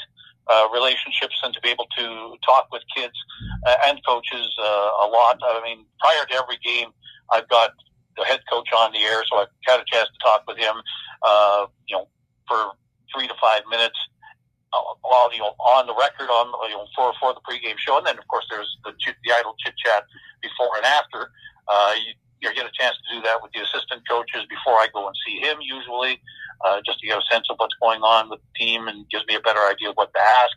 uh, 0.49 0.69
relationships 0.73 1.37
and 1.43 1.53
to 1.55 1.61
be 1.61 1.69
able 1.69 1.87
to 1.97 2.37
talk 2.45 2.69
with 2.73 2.83
kids 2.95 3.15
uh, 3.67 3.77
and 3.87 4.01
coaches 4.07 4.49
uh, 4.61 5.05
a 5.05 5.07
lot. 5.09 5.39
I 5.43 5.61
mean, 5.65 5.85
prior 6.01 6.25
to 6.27 6.35
every 6.35 6.59
game, 6.65 6.89
I've 7.33 7.49
got 7.49 7.73
the 8.17 8.25
head 8.25 8.41
coach 8.51 8.69
on 8.77 8.93
the 8.93 9.01
air, 9.01 9.23
so 9.31 9.39
I've 9.39 9.49
had 9.67 9.81
a 9.81 9.85
chance 9.87 10.09
to 10.09 10.19
talk 10.25 10.45
with 10.47 10.59
him, 10.59 10.75
uh, 11.23 11.67
you 11.87 11.97
know, 11.97 12.09
for 12.49 12.73
three 13.15 13.29
to 13.29 13.35
five 13.41 13.63
minutes 13.71 13.97
uh, 14.73 14.81
while 15.03 15.33
you 15.33 15.41
know, 15.41 15.55
on 15.61 15.87
the 15.87 15.95
record 15.95 16.29
on 16.29 16.53
you 16.69 16.77
know 16.77 16.87
for 16.95 17.13
for 17.21 17.33
the 17.33 17.41
pregame 17.41 17.79
show, 17.79 17.97
and 17.97 18.07
then 18.07 18.19
of 18.19 18.27
course 18.29 18.47
there's 18.51 18.69
the 18.85 18.93
the 19.25 19.33
idle 19.33 19.55
chit 19.65 19.75
chat 19.85 20.05
before 20.43 20.77
and 20.77 20.85
after. 20.85 21.31
Uh, 21.69 21.93
you, 21.97 22.13
you 22.41 22.53
get 22.55 22.67
a 22.67 22.75
chance 22.79 22.97
to 22.97 23.17
do 23.17 23.23
that 23.23 23.43
with 23.43 23.53
the 23.53 23.61
assistant 23.63 24.03
coaches 24.09 24.47
before 24.49 24.75
I 24.75 24.89
go 24.93 25.07
and 25.07 25.17
see 25.27 25.39
him 25.41 25.59
usually, 25.61 26.21
uh, 26.65 26.81
just 26.87 27.01
to 27.01 27.07
get 27.07 27.19
a 27.19 27.27
sense 27.31 27.47
of 27.51 27.57
what's 27.59 27.75
going 27.81 28.03
on 28.03 28.31
with 28.31 28.41
the 28.41 28.53
team 28.59 28.89
and 28.89 29.09
gives 29.11 29.27
me 29.27 29.35
a 29.35 29.41
better 29.41 29.61
idea 29.61 29.91
of 29.91 29.97
what 29.97 30.13
to 30.15 30.21
ask. 30.21 30.55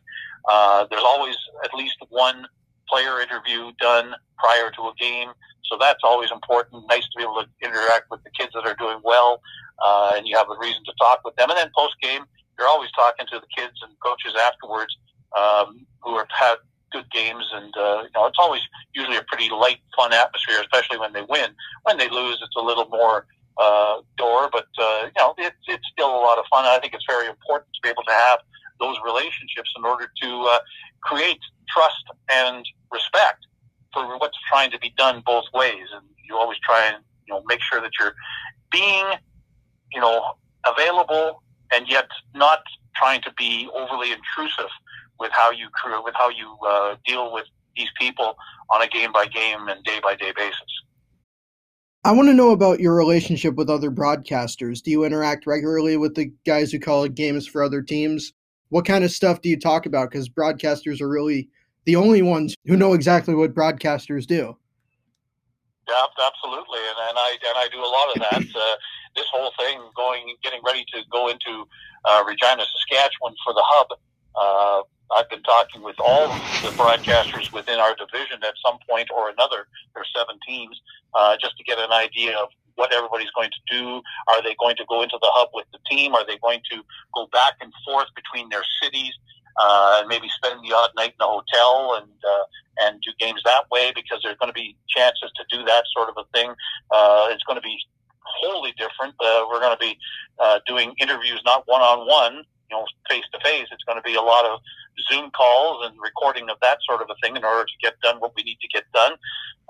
Uh, 0.50 0.86
there's 0.90 1.04
always 1.06 1.36
at 1.64 1.74
least 1.74 1.98
one 2.10 2.46
player 2.90 3.22
interview 3.22 3.72
done 3.80 4.14
prior 4.38 4.70
to 4.72 4.82
a 4.90 4.94
game, 5.00 5.30
so 5.66 5.78
that's 5.80 6.02
always 6.04 6.32
important. 6.32 6.84
Nice 6.90 7.04
to 7.04 7.18
be 7.18 7.24
able 7.24 7.42
to 7.42 7.48
interact 7.64 8.10
with 8.10 8.24
the 8.24 8.32
kids 8.38 8.52
that 8.54 8.66
are 8.66 8.76
doing 8.76 9.00
well, 9.04 9.42
uh, 9.84 10.14
and 10.16 10.28
you 10.28 10.36
have 10.38 10.50
a 10.50 10.58
reason 10.60 10.84
to 10.86 10.94
talk 11.00 11.22
with 11.24 11.36
them. 11.36 11.50
And 11.50 11.58
then 11.58 11.70
post 11.76 11.96
game, 12.02 12.24
you're 12.58 12.68
always 12.68 12.92
talking 12.92 13.26
to 13.32 13.40
the 13.40 13.48
kids 13.56 13.74
and 13.82 13.94
coaches 14.04 14.34
afterwards 14.38 14.94
um, 15.38 15.86
who 16.04 16.18
have 16.18 16.28
had 16.30 16.56
good 16.92 17.10
games, 17.12 17.46
and 17.54 17.74
uh, 17.78 18.04
you 18.04 18.10
know 18.16 18.26
it's 18.26 18.38
always 18.40 18.62
usually 18.94 19.18
a 19.18 19.24
pretty 19.24 19.50
light, 19.50 19.80
fun 19.96 20.14
atmosphere, 20.14 20.58
especially 20.62 20.98
when 20.98 21.14
they 21.14 21.24
win. 21.30 21.52
When 21.84 21.98
they 21.98 22.10
lose, 22.10 22.40
it's 22.42 22.56
a 22.56 22.62
little 22.62 22.88
more 22.90 23.26
uh, 23.58 24.02
door, 24.18 24.50
but 24.52 24.68
uh, 24.78 25.06
you 25.06 25.18
know 25.18 25.34
it, 25.38 25.54
it's 25.68 25.88
still 25.92 26.10
a 26.10 26.22
lot 26.22 26.38
of 26.38 26.46
fun. 26.50 26.66
I 26.66 26.80
think 26.80 26.94
it's 26.94 27.06
very 27.08 27.28
important 27.28 27.70
to 27.74 27.80
be 27.84 27.90
able 27.90 28.04
to 28.04 28.14
have 28.14 28.40
those 28.80 28.96
relationships 29.06 29.72
in 29.78 29.86
order 29.86 30.12
to 30.22 30.48
uh, 30.50 30.60
create 31.04 31.40
trust 31.70 32.04
and 32.32 32.66
respect 32.92 33.46
for 33.94 34.18
what's 34.18 34.38
trying 34.50 34.72
to 34.72 34.80
be 34.80 34.94
done 34.98 35.22
both 35.26 35.46
ways. 35.54 35.88
And 35.94 36.06
you 36.28 36.38
always 36.38 36.58
try 36.60 36.88
and 36.88 37.04
you 37.28 37.34
know 37.34 37.44
make 37.48 37.62
sure 37.62 37.82
that 37.82 37.92
you're 38.00 38.16
being 38.72 39.06
you 39.94 40.02
know 40.02 40.34
available 40.66 41.42
and 41.74 41.88
yet 41.88 42.08
not 42.36 42.60
trying 42.96 43.22
to 43.22 43.34
be 43.38 43.70
overly 43.74 44.12
intrusive 44.12 44.70
with 45.22 45.32
how 45.32 45.52
you 45.52 45.70
with 46.04 46.16
how 46.18 46.30
you 46.30 46.58
uh, 46.68 46.96
deal 47.06 47.32
with 47.32 47.46
these 47.78 47.90
people 47.98 48.36
on 48.70 48.82
a 48.82 48.88
game 48.88 49.14
by 49.14 49.26
game 49.28 49.70
and 49.70 49.82
day 49.86 50.00
by 50.04 50.16
day 50.16 50.34
basis. 50.36 50.84
I 52.04 52.12
want 52.12 52.30
to 52.30 52.34
know 52.34 52.52
about 52.52 52.80
your 52.80 52.96
relationship 52.96 53.54
with 53.56 53.70
other 53.70 53.92
broadcasters. 53.92 54.82
Do 54.82 54.90
you 54.90 55.04
interact 55.04 55.46
regularly 55.46 55.98
with 55.98 56.16
the 56.16 56.34
guys 56.48 56.72
who 56.72 56.80
call 56.80 57.08
games 57.08 57.46
for 57.46 57.64
other 57.64 57.84
teams? 57.84 58.34
What 58.70 58.86
kind 58.86 59.04
of 59.04 59.12
stuff 59.12 59.42
do 59.42 59.50
you 59.50 59.60
talk 59.60 59.86
about? 59.86 60.10
Because 60.10 60.28
broadcasters 60.28 61.00
are 61.00 61.08
really 61.08 61.48
the 61.86 61.96
only 61.96 62.24
ones 62.24 62.56
who 62.66 62.76
know 62.76 62.94
exactly 62.94 63.36
what 63.36 63.54
broadcasters 63.54 64.26
do. 64.26 64.58
Yeah, 65.88 66.26
absolutely, 66.26 66.80
and, 66.80 66.98
and 67.10 67.18
I 67.18 67.38
and 67.48 67.58
I 67.58 67.68
do 67.72 67.80
a 67.80 67.86
lot 67.86 68.16
of 68.16 68.22
that. 68.22 68.56
Uh, 68.62 68.76
this 69.16 69.26
whole 69.34 69.52
thing, 69.60 69.78
going, 69.96 70.24
getting 70.42 70.62
ready 70.66 70.86
to 70.94 71.02
go 71.12 71.28
into 71.28 71.68
uh, 72.06 72.24
Regina, 72.26 72.64
Saskatchewan 72.64 73.36
for 73.44 73.54
the 73.54 73.64
hub. 73.66 73.88
Uh, 74.36 74.82
I've 75.16 75.30
been 75.30 75.44
talking 75.44 75.82
with 75.82 75.96
all 76.00 76.28
the 76.64 76.72
broadcasters 76.78 77.52
within 77.54 77.80
our 77.80 77.96
division 77.96 78.44
at 78.44 78.54
some 78.66 78.78
point 78.90 79.10
or 79.14 79.30
another. 79.30 79.68
There 79.94 80.04
are 80.04 80.12
seven 80.16 80.40
teams, 80.48 80.80
uh, 81.14 81.38
just 81.40 81.58
to 81.58 81.64
get 81.64 81.80
an 81.80 81.92
idea 81.92 82.38
of 82.38 82.50
what 82.76 82.94
everybody's 82.94 83.32
going 83.32 83.50
to 83.50 83.78
do. 83.78 84.02
Are 84.30 84.42
they 84.42 84.56
going 84.60 84.76
to 84.78 84.86
go 84.90 85.02
into 85.02 85.18
the 85.22 85.30
hub 85.34 85.50
with 85.54 85.66
the 85.72 85.80
team? 85.90 86.14
Are 86.16 86.26
they 86.26 86.38
going 86.38 86.62
to 86.72 86.82
go 87.14 87.28
back 87.32 87.54
and 87.62 87.72
forth 87.86 88.08
between 88.16 88.50
their 88.50 88.64
cities? 88.82 89.14
Uh, 89.62 89.98
and 90.00 90.08
maybe 90.08 90.28
spend 90.30 90.62
the 90.64 90.74
odd 90.74 90.90
night 90.96 91.14
in 91.20 91.22
a 91.22 91.28
hotel 91.28 92.00
and 92.00 92.12
uh, 92.24 92.44
and 92.80 93.02
do 93.02 93.12
games 93.20 93.42
that 93.44 93.66
way 93.70 93.92
because 93.94 94.20
there's 94.24 94.38
going 94.38 94.48
to 94.50 94.54
be 94.54 94.78
chances 94.88 95.30
to 95.36 95.44
do 95.52 95.64
that 95.66 95.84
sort 95.94 96.08
of 96.08 96.16
a 96.18 96.24
thing. 96.34 96.50
Uh, 96.90 97.28
it's 97.30 97.44
going 97.44 97.58
to 97.58 97.62
be 97.62 97.78
wholly 98.24 98.74
different. 98.78 99.14
Uh, 99.20 99.44
we're 99.50 99.60
going 99.60 99.76
to 99.76 99.80
be 99.80 99.98
uh, 100.40 100.60
doing 100.66 100.94
interviews 101.00 101.42
not 101.46 101.64
one 101.68 101.82
on 101.82 102.08
one, 102.08 102.44
you 102.72 102.78
know, 102.78 102.86
face 103.10 103.26
to 103.34 103.40
face. 103.44 103.68
It's 103.72 103.84
going 103.84 103.98
to 103.98 104.04
be 104.04 104.16
a 104.16 104.22
lot 104.22 104.46
of 104.46 104.60
Zoom 105.12 105.30
calls 105.32 105.86
and 105.86 105.96
recording 106.02 106.50
of 106.50 106.58
that 106.62 106.78
sort 106.88 107.02
of 107.02 107.10
a 107.10 107.16
thing 107.22 107.36
in 107.36 107.44
order 107.44 107.66
to 107.66 107.78
get 107.82 108.00
done 108.02 108.20
what 108.20 108.34
we 108.36 108.44
need 108.44 108.58
to 108.62 108.68
get 108.68 108.84
done. 108.94 109.14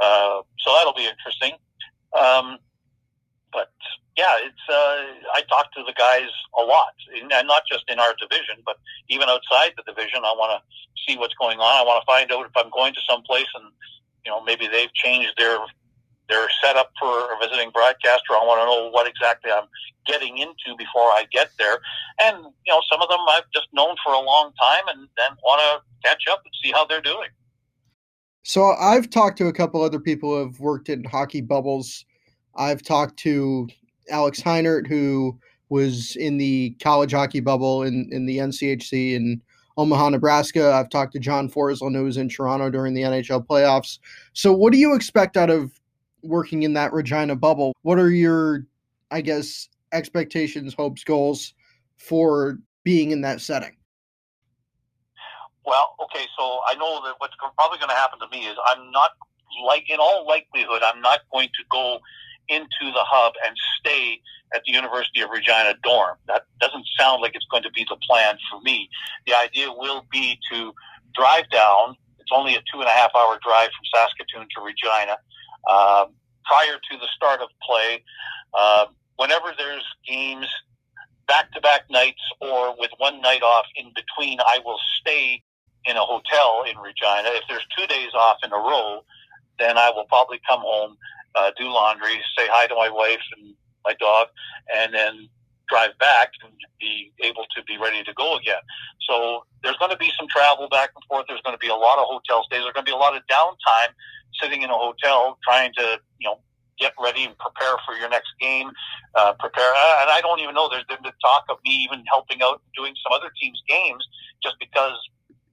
Uh, 0.01 0.41
so 0.59 0.73
that'll 0.75 0.93
be 0.93 1.09
interesting. 1.09 1.53
Um, 2.17 2.57
but 3.51 3.71
yeah, 4.17 4.37
it's 4.39 4.65
uh, 4.69 5.03
I 5.33 5.41
talk 5.49 5.73
to 5.73 5.83
the 5.83 5.93
guys 5.97 6.29
a 6.59 6.63
lot, 6.63 6.93
and 7.15 7.29
not 7.47 7.63
just 7.69 7.85
in 7.89 7.99
our 7.99 8.13
division, 8.19 8.61
but 8.65 8.77
even 9.09 9.29
outside 9.29 9.73
the 9.77 9.83
division. 9.83 10.23
I 10.23 10.33
want 10.37 10.59
to 10.59 11.03
see 11.07 11.17
what's 11.17 11.33
going 11.35 11.59
on. 11.59 11.79
I 11.79 11.83
want 11.83 12.01
to 12.01 12.05
find 12.05 12.31
out 12.31 12.45
if 12.45 12.55
I'm 12.55 12.71
going 12.71 12.93
to 12.93 12.99
some 13.09 13.23
place 13.23 13.47
and 13.55 13.65
you 14.25 14.31
know 14.31 14.43
maybe 14.43 14.67
they've 14.67 14.93
changed 14.93 15.33
their 15.37 15.57
they're 16.31 16.49
set 16.63 16.77
up 16.77 16.91
for 16.97 17.07
a 17.07 17.37
visiting 17.43 17.69
broadcaster. 17.71 18.31
I 18.31 18.43
want 18.45 18.61
to 18.61 18.65
know 18.65 18.89
what 18.89 19.05
exactly 19.05 19.51
I'm 19.51 19.67
getting 20.07 20.37
into 20.37 20.77
before 20.77 21.11
I 21.11 21.25
get 21.31 21.51
there. 21.59 21.79
And, 22.21 22.37
you 22.65 22.73
know, 22.73 22.81
some 22.89 23.01
of 23.01 23.09
them 23.09 23.19
I've 23.29 23.43
just 23.53 23.67
known 23.73 23.95
for 24.03 24.13
a 24.13 24.19
long 24.19 24.51
time 24.59 24.95
and 24.95 25.07
then 25.17 25.37
want 25.43 25.61
to 25.61 26.09
catch 26.09 26.23
up 26.31 26.41
and 26.45 26.53
see 26.63 26.71
how 26.71 26.85
they're 26.85 27.01
doing. 27.01 27.27
So 28.43 28.71
I've 28.71 29.09
talked 29.09 29.37
to 29.39 29.47
a 29.47 29.53
couple 29.53 29.83
other 29.83 29.99
people 29.99 30.29
who 30.29 30.47
have 30.47 30.59
worked 30.59 30.87
in 30.87 31.03
hockey 31.03 31.41
bubbles. 31.41 32.05
I've 32.55 32.81
talked 32.81 33.17
to 33.19 33.67
Alex 34.09 34.41
Heinert, 34.41 34.87
who 34.87 35.37
was 35.69 36.15
in 36.15 36.37
the 36.37 36.75
college 36.81 37.11
hockey 37.11 37.41
bubble 37.41 37.83
in, 37.83 38.09
in 38.11 38.25
the 38.25 38.37
NCHC 38.37 39.13
in 39.15 39.41
Omaha, 39.77 40.09
Nebraska. 40.09 40.73
I've 40.73 40.89
talked 40.89 41.13
to 41.13 41.19
John 41.19 41.49
Forslund, 41.49 41.95
who 41.95 42.03
was 42.03 42.17
in 42.17 42.29
Toronto 42.29 42.69
during 42.69 42.93
the 42.93 43.03
NHL 43.03 43.45
playoffs. 43.45 43.99
So, 44.33 44.51
what 44.51 44.73
do 44.73 44.79
you 44.79 44.95
expect 44.95 45.37
out 45.37 45.49
of 45.49 45.71
working 46.23 46.63
in 46.63 46.73
that 46.73 46.93
Regina 46.93 47.35
bubble. 47.35 47.73
What 47.81 47.99
are 47.99 48.09
your, 48.09 48.65
I 49.11 49.21
guess, 49.21 49.69
expectations, 49.91 50.73
hopes, 50.73 51.03
goals 51.03 51.53
for 51.97 52.57
being 52.83 53.11
in 53.11 53.21
that 53.21 53.41
setting? 53.41 53.75
Well, 55.65 55.95
okay, 56.03 56.25
so 56.37 56.59
I 56.67 56.75
know 56.75 57.01
that 57.05 57.15
what's 57.19 57.35
probably 57.55 57.77
going 57.77 57.89
to 57.89 57.95
happen 57.95 58.19
to 58.19 58.27
me 58.29 58.45
is 58.45 58.57
I'm 58.67 58.91
not 58.91 59.11
like 59.65 59.89
in 59.89 59.99
all 59.99 60.25
likelihood 60.27 60.81
I'm 60.83 61.01
not 61.01 61.19
going 61.31 61.49
to 61.49 61.63
go 61.71 61.99
into 62.47 62.91
the 62.91 63.03
hub 63.05 63.33
and 63.45 63.55
stay 63.79 64.19
at 64.53 64.61
the 64.65 64.73
University 64.73 65.21
of 65.21 65.29
Regina 65.29 65.75
dorm. 65.83 66.17
That 66.27 66.45
doesn't 66.59 66.85
sound 66.99 67.21
like 67.21 67.35
it's 67.35 67.45
going 67.51 67.63
to 67.63 67.71
be 67.71 67.85
the 67.89 67.97
plan 68.07 68.37
for 68.49 68.59
me. 68.61 68.89
The 69.27 69.33
idea 69.35 69.71
will 69.71 70.05
be 70.11 70.39
to 70.51 70.73
drive 71.13 71.49
down. 71.49 71.95
It's 72.31 72.37
only 72.37 72.55
a 72.55 72.63
two 72.71 72.79
and 72.79 72.87
a 72.87 72.91
half 72.91 73.11
hour 73.13 73.37
drive 73.43 73.69
from 73.75 73.85
Saskatoon 73.93 74.47
to 74.55 74.61
Regina 74.63 75.17
um, 75.69 76.15
prior 76.45 76.79
to 76.79 76.97
the 76.97 77.07
start 77.13 77.41
of 77.41 77.49
play. 77.61 78.01
Uh, 78.57 78.85
whenever 79.17 79.51
there's 79.57 79.83
games 80.07 80.47
back 81.27 81.51
to 81.51 81.59
back 81.59 81.81
nights 81.89 82.21
or 82.39 82.73
with 82.79 82.91
one 82.99 83.19
night 83.19 83.43
off 83.43 83.65
in 83.75 83.91
between, 83.93 84.39
I 84.39 84.59
will 84.63 84.79
stay 85.01 85.43
in 85.83 85.97
a 85.97 86.01
hotel 86.01 86.63
in 86.69 86.77
Regina. 86.77 87.35
If 87.35 87.43
there's 87.49 87.65
two 87.77 87.85
days 87.87 88.13
off 88.13 88.37
in 88.45 88.53
a 88.53 88.57
row, 88.57 89.01
then 89.59 89.77
I 89.77 89.89
will 89.89 90.05
probably 90.05 90.39
come 90.47 90.61
home, 90.61 90.95
uh, 91.35 91.51
do 91.57 91.65
laundry, 91.65 92.15
say 92.37 92.47
hi 92.49 92.65
to 92.67 92.75
my 92.75 92.89
wife 92.89 93.23
and 93.37 93.53
my 93.83 93.93
dog, 93.99 94.27
and 94.73 94.93
then 94.93 95.27
drive 95.71 95.97
back 95.97 96.35
and 96.43 96.51
be 96.79 97.13
able 97.23 97.47
to 97.55 97.63
be 97.63 97.79
ready 97.79 98.03
to 98.03 98.13
go 98.13 98.35
again. 98.35 98.59
So 99.07 99.45
there's 99.63 99.77
going 99.77 99.91
to 99.91 99.97
be 99.97 100.11
some 100.19 100.27
travel 100.27 100.67
back 100.67 100.91
and 100.93 101.03
forth. 101.07 101.25
There's 101.27 101.41
going 101.41 101.55
to 101.55 101.63
be 101.63 101.71
a 101.71 101.75
lot 101.75 101.97
of 101.97 102.05
hotel 102.11 102.43
stays. 102.43 102.61
There's 102.61 102.75
going 102.75 102.85
to 102.85 102.91
be 102.91 102.95
a 102.95 102.99
lot 102.99 103.15
of 103.15 103.23
downtime 103.31 103.95
sitting 104.41 104.61
in 104.61 104.69
a 104.69 104.77
hotel 104.77 105.39
trying 105.47 105.71
to, 105.79 105.99
you 106.19 106.27
know, 106.27 106.39
get 106.79 106.93
ready 106.99 107.23
and 107.23 107.37
prepare 107.37 107.77
for 107.85 107.95
your 107.95 108.09
next 108.09 108.33
game. 108.39 108.71
Uh, 109.15 109.33
prepare, 109.39 109.63
uh, 109.63 110.01
and 110.01 110.09
I 110.11 110.19
don't 110.21 110.39
even 110.39 110.55
know. 110.55 110.67
There's 110.67 110.85
been 110.85 111.03
the 111.03 111.13
talk 111.23 111.45
of 111.49 111.57
me 111.63 111.87
even 111.87 112.03
helping 112.11 112.41
out 112.41 112.61
doing 112.75 112.93
some 113.03 113.13
other 113.13 113.31
teams' 113.39 113.61
games, 113.67 114.03
just 114.43 114.55
because 114.59 114.97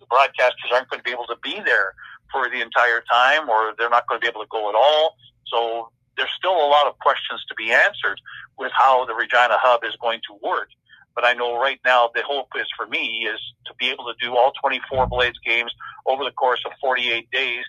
the 0.01 0.07
broadcasters 0.07 0.73
aren't 0.73 0.89
going 0.89 1.01
to 1.01 1.05
be 1.05 1.13
able 1.13 1.27
to 1.27 1.37
be 1.43 1.61
there 1.65 1.95
for 2.33 2.49
the 2.49 2.61
entire 2.63 3.03
time, 3.11 3.49
or 3.49 3.75
they're 3.79 3.91
not 3.91 4.07
going 4.09 4.21
to 4.21 4.25
be 4.25 4.29
able 4.29 4.41
to 4.41 4.51
go 4.51 4.69
at 4.69 4.75
all. 4.75 5.17
So 5.47 5.91
there's 6.19 6.31
still 6.37 6.55
a 6.55 6.69
lot 6.69 6.87
of 6.87 6.99
questions 6.99 7.45
to 7.49 7.55
be 7.55 7.73
answered 7.73 8.21
with 8.59 8.73
how 8.77 9.07
the 9.07 9.15
Regina 9.15 9.57
Hub 9.59 9.85
is 9.85 9.97
going 10.03 10.21
to 10.29 10.47
work. 10.47 10.69
But 11.15 11.25
I 11.25 11.33
know 11.33 11.59
right 11.59 11.81
now 11.85 12.11
the 12.15 12.23
hope 12.23 12.49
is 12.57 12.67
for 12.77 12.87
me 12.87 13.27
is 13.27 13.41
to 13.67 13.75
be 13.79 13.91
able 13.91 14.05
to 14.05 14.15
do 14.21 14.37
all 14.37 14.53
24 14.61 15.07
Blades 15.09 15.39
games 15.45 15.73
over 16.07 16.23
the 16.25 16.31
course 16.31 16.61
of 16.67 16.73
48 16.81 17.31
days 17.31 17.65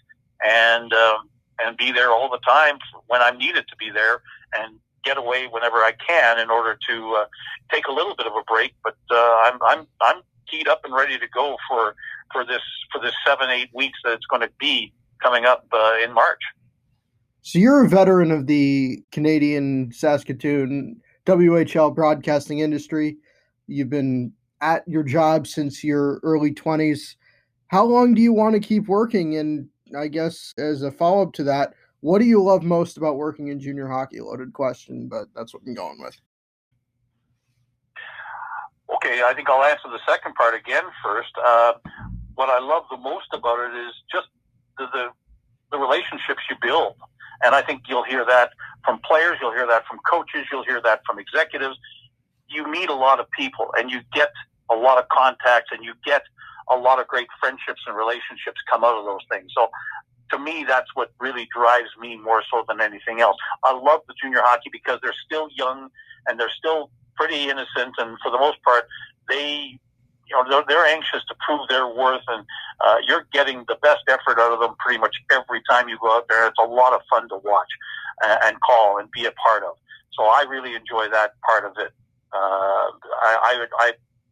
and 0.46 0.94
um, 0.94 1.30
and 1.62 1.78
be 1.78 1.92
there 1.92 2.12
all 2.12 2.30
the 2.30 2.40
time 2.40 2.78
when 3.08 3.22
I'm 3.22 3.38
needed 3.38 3.66
to 3.68 3.76
be 3.78 3.90
there 3.90 4.22
and 4.54 4.80
get 5.04 5.18
away 5.18 5.48
whenever 5.48 5.78
I 5.78 5.94
can 5.94 6.40
in 6.40 6.50
order 6.50 6.78
to 6.90 7.16
uh, 7.22 7.26
take 7.72 7.88
a 7.88 7.92
little 7.92 8.16
bit 8.16 8.28
of 8.28 8.34
a 8.34 8.44
break. 8.44 8.74
But 8.84 8.98
uh, 9.12 9.42
I'm 9.44 9.60
I'm 9.64 9.88
I'm 10.02 10.22
keyed 10.50 10.68
up 10.68 10.82
and 10.86 10.94
ready 10.94 11.18
to 11.18 11.28
go 11.34 11.58
for 11.68 11.96
for 12.32 12.46
this 12.46 12.62
for 12.92 13.02
this 13.02 13.14
seven 13.26 13.50
eight 13.50 13.70
weeks 13.74 14.00
that 14.04 14.14
it's 14.14 14.26
going 14.28 14.42
to 14.42 14.52
be 14.60 14.94
coming 15.22 15.46
up 15.46 15.66
uh, 15.74 15.94
in 16.04 16.14
March. 16.14 16.42
So 17.42 17.58
you're 17.58 17.86
a 17.86 17.90
veteran 17.90 18.32
of 18.32 18.48
the 18.48 19.04
Canadian 19.12 19.92
Saskatoon 19.94 21.00
WHL 21.26 21.96
broadcasting 21.96 22.60
industry. 22.60 23.18
You've 23.68 23.90
been 23.90 24.34
at 24.62 24.88
your 24.88 25.04
job 25.04 25.48
since 25.48 25.84
your 25.84 26.20
early 26.24 26.54
20s. 26.54 27.16
How 27.68 27.86
long 27.86 28.14
do 28.14 28.22
you 28.22 28.34
want 28.34 28.56
to 28.56 28.60
keep 28.60 28.88
working? 28.88 29.38
And 29.38 29.70
I 29.98 30.08
guess 30.08 30.54
as 30.58 30.82
a 30.82 30.92
follow 30.92 31.24
up 31.24 31.34
to 31.34 31.44
that, 31.46 31.74
what 32.02 32.20
do 32.20 32.26
you 32.26 32.44
love 32.44 32.64
most 32.64 32.98
about 32.98 33.18
working 33.18 33.48
in 33.48 33.60
junior 33.60 33.88
hockey? 33.88 34.20
Loaded 34.20 34.54
question, 34.54 35.08
but 35.08 35.28
that's 35.36 35.54
what 35.54 35.64
I'm 35.66 35.74
going 35.74 36.02
with. 36.02 36.20
Okay, 38.96 39.22
I 39.24 39.34
think 39.34 39.50
I'll 39.50 39.64
answer 39.64 39.88
the 39.90 40.00
second 40.08 40.34
part 40.36 40.56
again 40.56 40.84
first. 41.04 41.32
Uh, 41.42 41.74
what 42.36 42.50
I 42.50 42.60
love 42.60 42.84
the 42.90 42.98
most 42.98 43.28
about 43.34 43.60
it 43.60 43.78
is 43.78 43.94
just 44.12 44.28
the, 44.78 44.88
the, 44.92 45.08
the 45.72 45.78
relationships 45.78 46.42
you 46.50 46.56
build. 46.62 46.96
And 47.44 47.56
I 47.56 47.62
think 47.62 47.84
you'll 47.88 48.04
hear 48.04 48.26
that 48.26 48.52
from 48.86 49.00
players, 49.06 49.38
you'll 49.42 49.54
hear 49.54 49.68
that 49.68 49.86
from 49.88 50.00
coaches, 50.10 50.46
you'll 50.52 50.64
hear 50.64 50.82
that 50.82 51.02
from 51.06 51.20
executives. 51.20 51.78
You 52.48 52.70
meet 52.70 52.90
a 52.90 52.96
lot 52.96 53.20
of 53.20 53.30
people 53.32 53.72
and 53.78 53.92
you 53.92 54.02
get 54.14 54.32
a 54.72 54.76
lot 54.76 54.98
of 54.98 55.08
contacts 55.10 55.70
and 55.72 55.84
you 55.84 55.94
get 56.06 56.24
a 56.70 56.78
lot 56.78 57.00
of 57.00 57.08
great 57.08 57.28
friendships 57.40 57.82
and 57.88 57.96
relationships 57.96 58.62
come 58.70 58.84
out 58.84 58.98
of 58.98 59.06
those 59.06 59.26
things. 59.32 59.52
So 59.56 59.70
to 60.32 60.40
me, 60.40 60.66
that's 60.68 60.88
what 60.94 61.12
really 61.20 61.48
drives 61.56 61.90
me 62.00 62.18
more 62.18 62.44
so 62.52 62.64
than 62.68 62.82
anything 62.82 63.22
else. 63.22 63.38
I 63.64 63.74
love 63.74 64.02
the 64.08 64.14
junior 64.22 64.42
hockey 64.44 64.70
because 64.72 65.00
they're 65.02 65.14
still 65.26 65.50
young 65.56 65.90
and 66.28 66.40
they're 66.40 66.52
still 66.56 66.92
pretty 67.16 67.50
innocent. 67.50 67.96
And 67.98 68.18
for 68.24 68.32
the 68.32 68.38
most 68.38 68.62
part, 68.64 68.86
they 69.28 69.80
know 70.32 70.44
they're, 70.50 70.64
they're 70.68 70.86
anxious 70.86 71.24
to 71.28 71.36
prove 71.46 71.68
their 71.70 71.88
worth, 71.88 72.24
and 72.28 72.46
uh, 72.86 72.98
you're 73.08 73.28
getting 73.32 73.66
the 73.68 73.78
best 73.82 74.04
effort 74.08 74.40
out 74.40 74.52
of 74.52 74.60
them 74.60 74.76
pretty 74.80 75.00
much 75.00 75.16
every 75.32 75.62
time 75.70 75.90
you 75.90 75.98
go 76.00 76.16
out 76.16 76.26
there. 76.30 76.48
It's 76.48 76.58
a 76.64 76.68
lot 76.68 76.94
of 76.94 77.02
fun 77.10 77.28
to 77.30 77.38
watch 77.38 77.72
and, 78.24 78.40
and 78.46 78.62
call 78.62 79.00
and 79.00 79.10
be 79.12 79.26
a 79.26 79.32
part 79.32 79.64
of. 79.64 79.76
So 80.14 80.24
I 80.24 80.46
really 80.50 80.76
enjoy 80.76 81.10
that 81.10 81.34
part 81.46 81.66
of 81.66 81.74
it. 81.78 81.92
Uh, 82.34 82.92
I, 83.24 83.32
I, 83.44 83.66
I, 83.80 83.92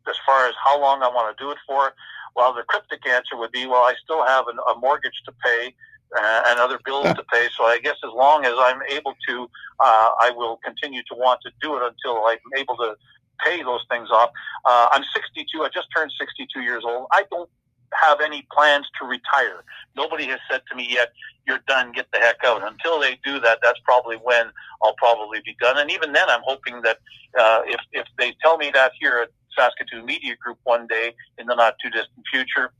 as 0.10 0.16
far 0.26 0.48
as 0.48 0.54
how 0.64 0.80
long 0.80 1.02
I 1.02 1.08
want 1.08 1.36
to 1.36 1.44
do 1.44 1.52
it 1.52 1.58
for, 1.66 1.94
well, 2.36 2.54
the 2.54 2.64
cryptic 2.64 3.08
answer 3.08 3.36
would 3.36 3.52
be, 3.52 3.66
well, 3.66 3.84
I 3.84 3.96
still 4.04 4.26
have 4.26 4.48
an, 4.48 4.58
a 4.74 4.80
mortgage 4.80 5.20
to 5.26 5.32
pay 5.44 5.74
uh, 6.18 6.44
and 6.48 6.60
other 6.60 6.80
bills 6.86 7.06
to 7.06 7.24
pay. 7.32 7.48
So 7.58 7.66
I 7.66 7.80
guess 7.80 7.96
as 8.04 8.12
long 8.14 8.46
as 8.46 8.54
I'm 8.58 8.80
able 8.90 9.16
to, 9.28 9.50
uh, 9.80 10.10
I 10.22 10.32
will 10.36 10.58
continue 10.58 11.02
to 11.10 11.16
want 11.16 11.42
to 11.42 11.52
do 11.62 11.76
it 11.78 11.82
until 11.84 12.24
I'm 12.26 12.38
able 12.58 12.78
to 12.78 12.96
pay 13.44 13.64
those 13.64 13.86
things 13.90 14.10
off. 14.12 14.30
Uh, 14.66 14.88
I'm 14.92 15.04
62. 15.14 15.64
I 15.64 15.70
just 15.70 15.88
turned 15.96 16.12
62 16.20 16.62
years 16.62 16.84
old. 16.86 17.08
I 17.12 17.24
don't 17.32 17.50
have 17.94 18.20
any 18.22 18.46
plans 18.52 18.86
to 19.00 19.08
retire. 19.08 19.64
Nobody 19.96 20.26
has 20.28 20.40
said 20.50 20.62
to 20.70 20.76
me 20.76 20.88
yet, 20.90 21.14
"You're 21.48 21.62
done. 21.68 21.92
Get 21.92 22.08
the 22.12 22.20
heck 22.20 22.44
out." 22.44 22.62
Until 22.64 23.00
they 23.00 23.16
do 23.24 23.40
that, 23.40 23.60
that's 23.62 23.80
probably 23.86 24.18
when 24.18 24.52
I'll 24.84 24.96
probably 24.96 25.40
be 25.46 25.56
done. 25.60 25.78
And 25.78 25.90
even 25.92 26.12
then, 26.12 26.30
I'm 26.30 26.42
hoping 26.44 26.82
that 26.82 26.98
uh, 27.40 27.62
if 27.66 27.80
if 27.94 28.06
they 28.18 28.36
tell 28.42 28.58
me 28.58 28.72
that 28.74 28.92
here 29.00 29.20
at 29.20 29.30
Saskatoon 29.58 30.06
Media 30.06 30.36
Group 30.36 30.60
one 30.64 30.88
day 30.88 31.16
in 31.38 31.48
the 31.48 31.56
not 31.56 31.76
too 31.82 31.90
distant 31.90 32.26
future, 32.32 32.72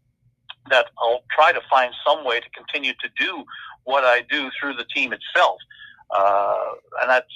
that 0.70 0.88
I'll 1.00 1.24
try 1.32 1.52
to 1.52 1.62
find 1.70 1.94
some 2.06 2.26
way 2.26 2.40
to 2.40 2.50
continue 2.50 2.94
to 2.94 3.10
do 3.18 3.44
what 3.84 4.04
I 4.04 4.22
do 4.30 4.50
through 4.60 4.76
the 4.76 4.86
team 4.94 5.14
itself. 5.14 5.58
Uh, 6.16 6.74
and 7.02 7.10
that's 7.10 7.32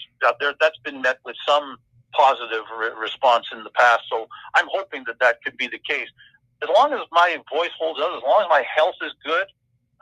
that's 0.60 0.77
been 0.84 1.01
met 1.01 1.19
with 1.25 1.36
some 1.47 1.77
positive 2.13 2.63
re- 2.78 2.91
response 3.00 3.47
in 3.52 3.63
the 3.63 3.69
past. 3.71 4.02
So 4.10 4.28
I'm 4.56 4.67
hoping 4.71 5.04
that 5.08 5.19
that 5.19 5.43
could 5.43 5.58
be 5.58 5.67
the 5.67 5.80
case. 5.80 6.08
As 6.63 6.69
long 6.76 6.93
as 6.93 7.00
my 7.12 7.38
voice 7.52 7.71
holds 7.80 8.00
up, 8.00 8.12
as 8.15 8.24
long 8.24 8.41
as 8.41 8.47
my 8.50 8.63
health 8.76 8.95
is 9.02 9.13
good, 9.26 9.47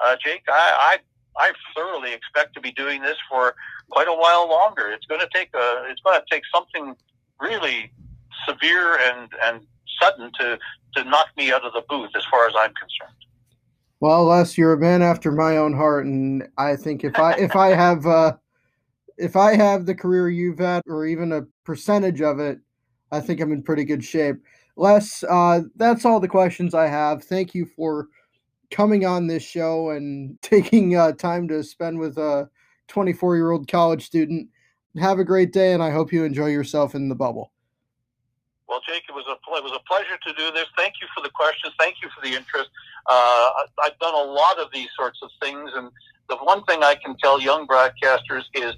uh, 0.04 0.16
Jake, 0.24 0.44
I, 0.50 0.98
I 1.38 1.46
I 1.46 1.54
thoroughly 1.76 2.14
expect 2.14 2.54
to 2.56 2.62
be 2.62 2.72
doing 2.72 3.02
this 3.02 3.18
for 3.30 3.56
quite 3.90 4.08
a 4.08 4.14
while 4.14 4.50
longer. 4.50 4.92
It's 4.92 5.06
going 5.06 5.22
to 5.22 5.30
take 5.34 5.50
a 5.54 5.86
it's 5.90 6.02
going 6.02 6.20
to 6.20 6.26
take 6.30 6.44
something 6.54 6.96
really 7.40 7.92
severe 8.48 8.98
and 8.98 9.30
and 9.44 9.66
sudden 10.02 10.32
to 10.40 10.60
to 10.96 11.04
knock 11.04 11.28
me 11.38 11.52
out 11.52 11.64
of 11.64 11.74
the 11.74 11.84
booth, 11.88 12.10
as 12.16 12.24
far 12.32 12.48
as 12.48 12.54
I'm 12.58 12.74
concerned. 12.74 13.16
Well, 14.00 14.26
Les, 14.26 14.58
you're 14.58 14.74
a 14.74 14.78
man 14.78 15.02
after 15.02 15.32
my 15.32 15.58
own 15.58 15.74
heart, 15.74 16.06
and 16.06 16.48
I 16.58 16.76
think 16.76 17.04
if 17.04 17.18
I 17.20 17.34
if 17.34 17.56
I 17.56 17.70
have 17.76 18.06
uh, 18.06 18.38
if 19.20 19.36
I 19.36 19.56
have 19.56 19.86
the 19.86 19.94
career 19.94 20.30
you've 20.30 20.60
had, 20.60 20.82
or 20.88 21.06
even 21.06 21.34
a 21.34 21.46
percentage 21.66 22.22
of 22.22 22.40
it, 22.40 22.60
I 23.12 23.20
think 23.20 23.42
I'm 23.42 23.52
in 23.52 23.62
pretty 23.62 23.84
good 23.84 24.04
shape. 24.04 24.38
Les, 24.78 25.24
uh, 25.24 25.62
that's 25.76 26.06
all 26.06 26.20
the 26.20 26.28
questions 26.28 26.74
I 26.74 26.88
have. 26.88 27.24
Thank 27.24 27.54
you 27.54 27.66
for 27.66 28.08
coming 28.72 29.06
on 29.06 29.28
this 29.28 29.44
show 29.44 29.90
and 29.90 30.40
taking 30.42 30.96
uh, 30.96 31.12
time 31.12 31.48
to 31.50 31.64
spend 31.64 32.00
with 32.00 32.18
a 32.18 32.50
24 32.88 33.36
year 33.36 33.52
old 33.52 33.68
college 33.68 34.06
student. 34.06 34.50
Have 34.98 35.20
a 35.20 35.24
great 35.24 35.54
day, 35.54 35.74
and 35.74 35.84
I 35.84 35.92
hope 35.92 36.12
you 36.12 36.24
enjoy 36.24 36.48
yourself 36.48 36.96
in 36.96 37.10
the 37.10 37.16
bubble. 37.16 37.52
Well, 38.68 38.82
Jake, 38.88 39.04
it 39.10 39.14
was 39.14 39.26
a 39.28 39.34
it 39.34 39.64
was 39.64 39.74
a 39.74 39.84
pleasure 39.88 40.18
to 40.28 40.34
do 40.34 40.52
this. 40.52 40.66
Thank 40.78 40.96
you 41.02 41.08
for 41.16 41.22
the 41.22 41.30
questions. 41.30 41.74
Thank 41.80 41.96
you 42.02 42.10
for 42.10 42.26
the 42.26 42.36
interest. 42.36 42.70
Uh, 43.08 43.50
I've 43.84 43.98
done 44.00 44.14
a 44.14 44.32
lot 44.32 44.60
of 44.60 44.70
these 44.74 44.90
sorts 44.96 45.20
of 45.22 45.30
things, 45.42 45.72
and 45.76 45.90
the 46.30 46.38
one 46.38 46.64
thing 46.66 46.84
I 46.84 46.96
can 46.96 47.16
tell 47.18 47.42
young 47.42 47.68
broadcasters 47.68 48.44
is 48.56 48.74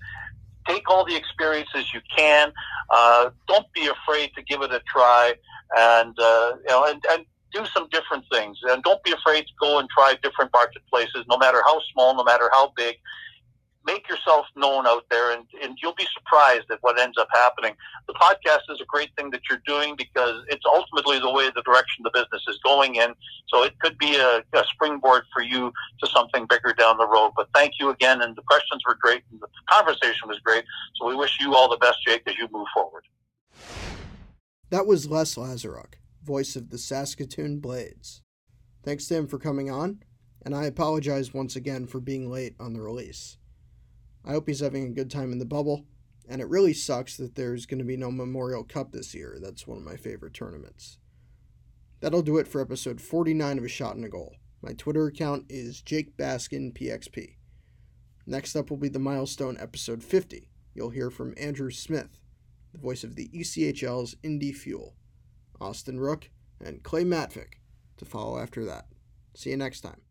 take 0.67 0.89
all 0.89 1.06
the 1.06 1.15
experiences 1.15 1.93
you 1.93 2.02
can. 2.15 2.52
Uh, 2.89 3.30
don't 3.47 3.71
be 3.74 3.88
afraid 3.88 4.32
to 4.36 4.41
give 4.43 4.62
it 4.62 4.71
a 4.71 4.82
try, 4.88 5.34
and 5.78 6.17
uh, 6.19 6.52
you 6.58 6.69
know, 6.69 6.86
and, 6.86 7.04
and 7.12 7.26
do 7.54 7.65
some 7.65 7.88
different 7.89 8.24
things. 8.32 8.58
And 8.63 8.84
don't 8.84 9.04
be 9.04 9.12
afraid 9.12 9.41
to 9.41 9.54
go 9.60 9.80
and 9.80 9.89
try 9.89 10.15
different 10.21 10.52
marketplaces, 10.54 11.26
no 11.30 11.38
matter 11.38 11.62
how 11.65 11.80
small, 11.93 12.15
no 12.15 12.24
matter 12.24 12.50
how 12.54 12.71
big 12.76 12.97
make 13.86 14.08
yourself 14.10 14.46
known 14.56 14.86
out 14.86 15.06
there 15.10 15.32
and, 15.32 15.46
and 15.63 15.78
you'll 15.82 15.96
be 15.96 16.08
surprised 16.13 16.70
at 16.72 16.78
what 16.82 17.00
ends 17.00 17.17
up 17.17 17.28
happening. 17.34 17.74
The 18.08 18.13
podcast 18.13 18.70
is 18.70 18.80
a 18.82 18.86
great 18.86 19.10
thing 19.17 19.32
that 19.32 19.41
you're 19.50 19.62
doing 19.65 19.96
because 19.96 20.44
it's 20.50 20.65
ultimately 20.65 21.20
the 21.20 21.32
way 21.32 21.50
the 21.56 21.63
direction 21.63 22.04
the 22.04 22.12
business 22.13 22.44
is 22.48 22.60
going 22.63 22.96
in. 22.96 23.13
So 23.48 23.63
it 23.63 23.78
could 23.80 23.98
be 23.98 24.15
a, 24.15 24.44
a 24.54 24.63
springboard 24.72 25.24
for 25.34 25.41
you 25.41 25.72
to 26.02 26.08
something 26.08 26.46
bigger 26.48 26.74
down 26.74 26.98
the 26.98 27.08
road. 27.08 27.32
But 27.36 27.50
thank 27.54 27.74
you 27.80 27.89
again. 27.89 28.22
And 28.22 28.36
the 28.36 28.44
questions 28.44 28.82
were 28.88 28.98
great 29.02 29.24
and 29.32 29.41
the 29.41 29.48
conversation 29.70 30.28
was 30.28 30.39
great. 30.39 30.63
So 30.96 31.08
we 31.08 31.15
wish 31.15 31.38
you 31.39 31.56
all 31.56 31.70
the 31.70 31.78
best, 31.78 31.98
Jake, 32.06 32.24
as 32.28 32.38
you 32.38 32.48
move 32.52 32.67
forward. 32.74 33.04
That 34.70 34.86
was 34.86 35.10
Les 35.10 35.36
Lazaruk, 35.36 35.96
voice 36.24 36.56
of 36.56 36.70
the 36.70 36.78
Saskatoon 36.78 37.60
Blades. 37.60 38.22
Thanks 38.84 39.08
to 39.08 39.15
him 39.15 39.28
for 39.28 39.38
coming 39.38 39.70
on, 39.70 40.00
and 40.44 40.56
I 40.56 40.65
apologize 40.65 41.34
once 41.34 41.56
again 41.56 41.86
for 41.88 42.00
being 42.00 42.32
late 42.32 42.56
on 42.60 42.74
the 42.74 42.82
release. 42.82 43.38
I 44.25 44.31
hope 44.31 44.47
he's 44.47 44.60
having 44.60 44.86
a 44.86 44.89
good 44.89 45.10
time 45.10 45.31
in 45.31 45.39
the 45.39 45.45
bubble. 45.45 45.86
And 46.29 46.41
it 46.41 46.47
really 46.47 46.73
sucks 46.73 47.17
that 47.17 47.36
there's 47.36 47.65
going 47.65 47.79
to 47.79 47.86
be 47.86 47.97
no 47.97 48.12
Memorial 48.12 48.63
Cup 48.63 48.91
this 48.91 49.13
year. 49.13 49.38
That's 49.41 49.67
one 49.67 49.77
of 49.77 49.84
my 49.84 49.95
favorite 49.95 50.34
tournaments. 50.34 50.97
That'll 51.99 52.21
do 52.21 52.38
it 52.38 52.47
for 52.47 52.62
episode 52.62 53.01
49 53.01 53.57
of 53.57 53.63
A 53.63 53.67
Shot 53.67 53.95
and 53.95 54.05
a 54.05 54.10
Goal. 54.10 54.36
My 54.62 54.73
Twitter 54.73 55.07
account 55.07 55.45
is 55.49 55.81
Jake 55.81 56.17
Baskin 56.17 56.73
PXP. 56.73 57.36
Next 58.25 58.55
up 58.55 58.69
will 58.69 58.77
be 58.77 58.89
the 58.89 58.99
milestone 58.99 59.57
episode 59.60 60.03
50. 60.03 60.49
You'll 60.73 60.91
hear 60.91 61.10
from 61.10 61.34
Andrew 61.38 61.71
Smith, 61.71 62.21
the 62.71 62.79
voice 62.79 63.03
of 63.03 63.15
the 63.15 63.29
ECHL's 63.29 64.15
Indy 64.23 64.51
Fuel, 64.51 64.95
Austin 65.60 65.99
Rook, 65.99 66.29
and 66.63 66.84
Clay 66.84 67.03
Matvick 67.03 67.60
to 67.97 68.05
follow 68.05 68.39
after 68.39 68.63
that. 68.65 68.86
See 69.36 69.49
you 69.49 69.57
next 69.57 69.81
time. 69.81 70.01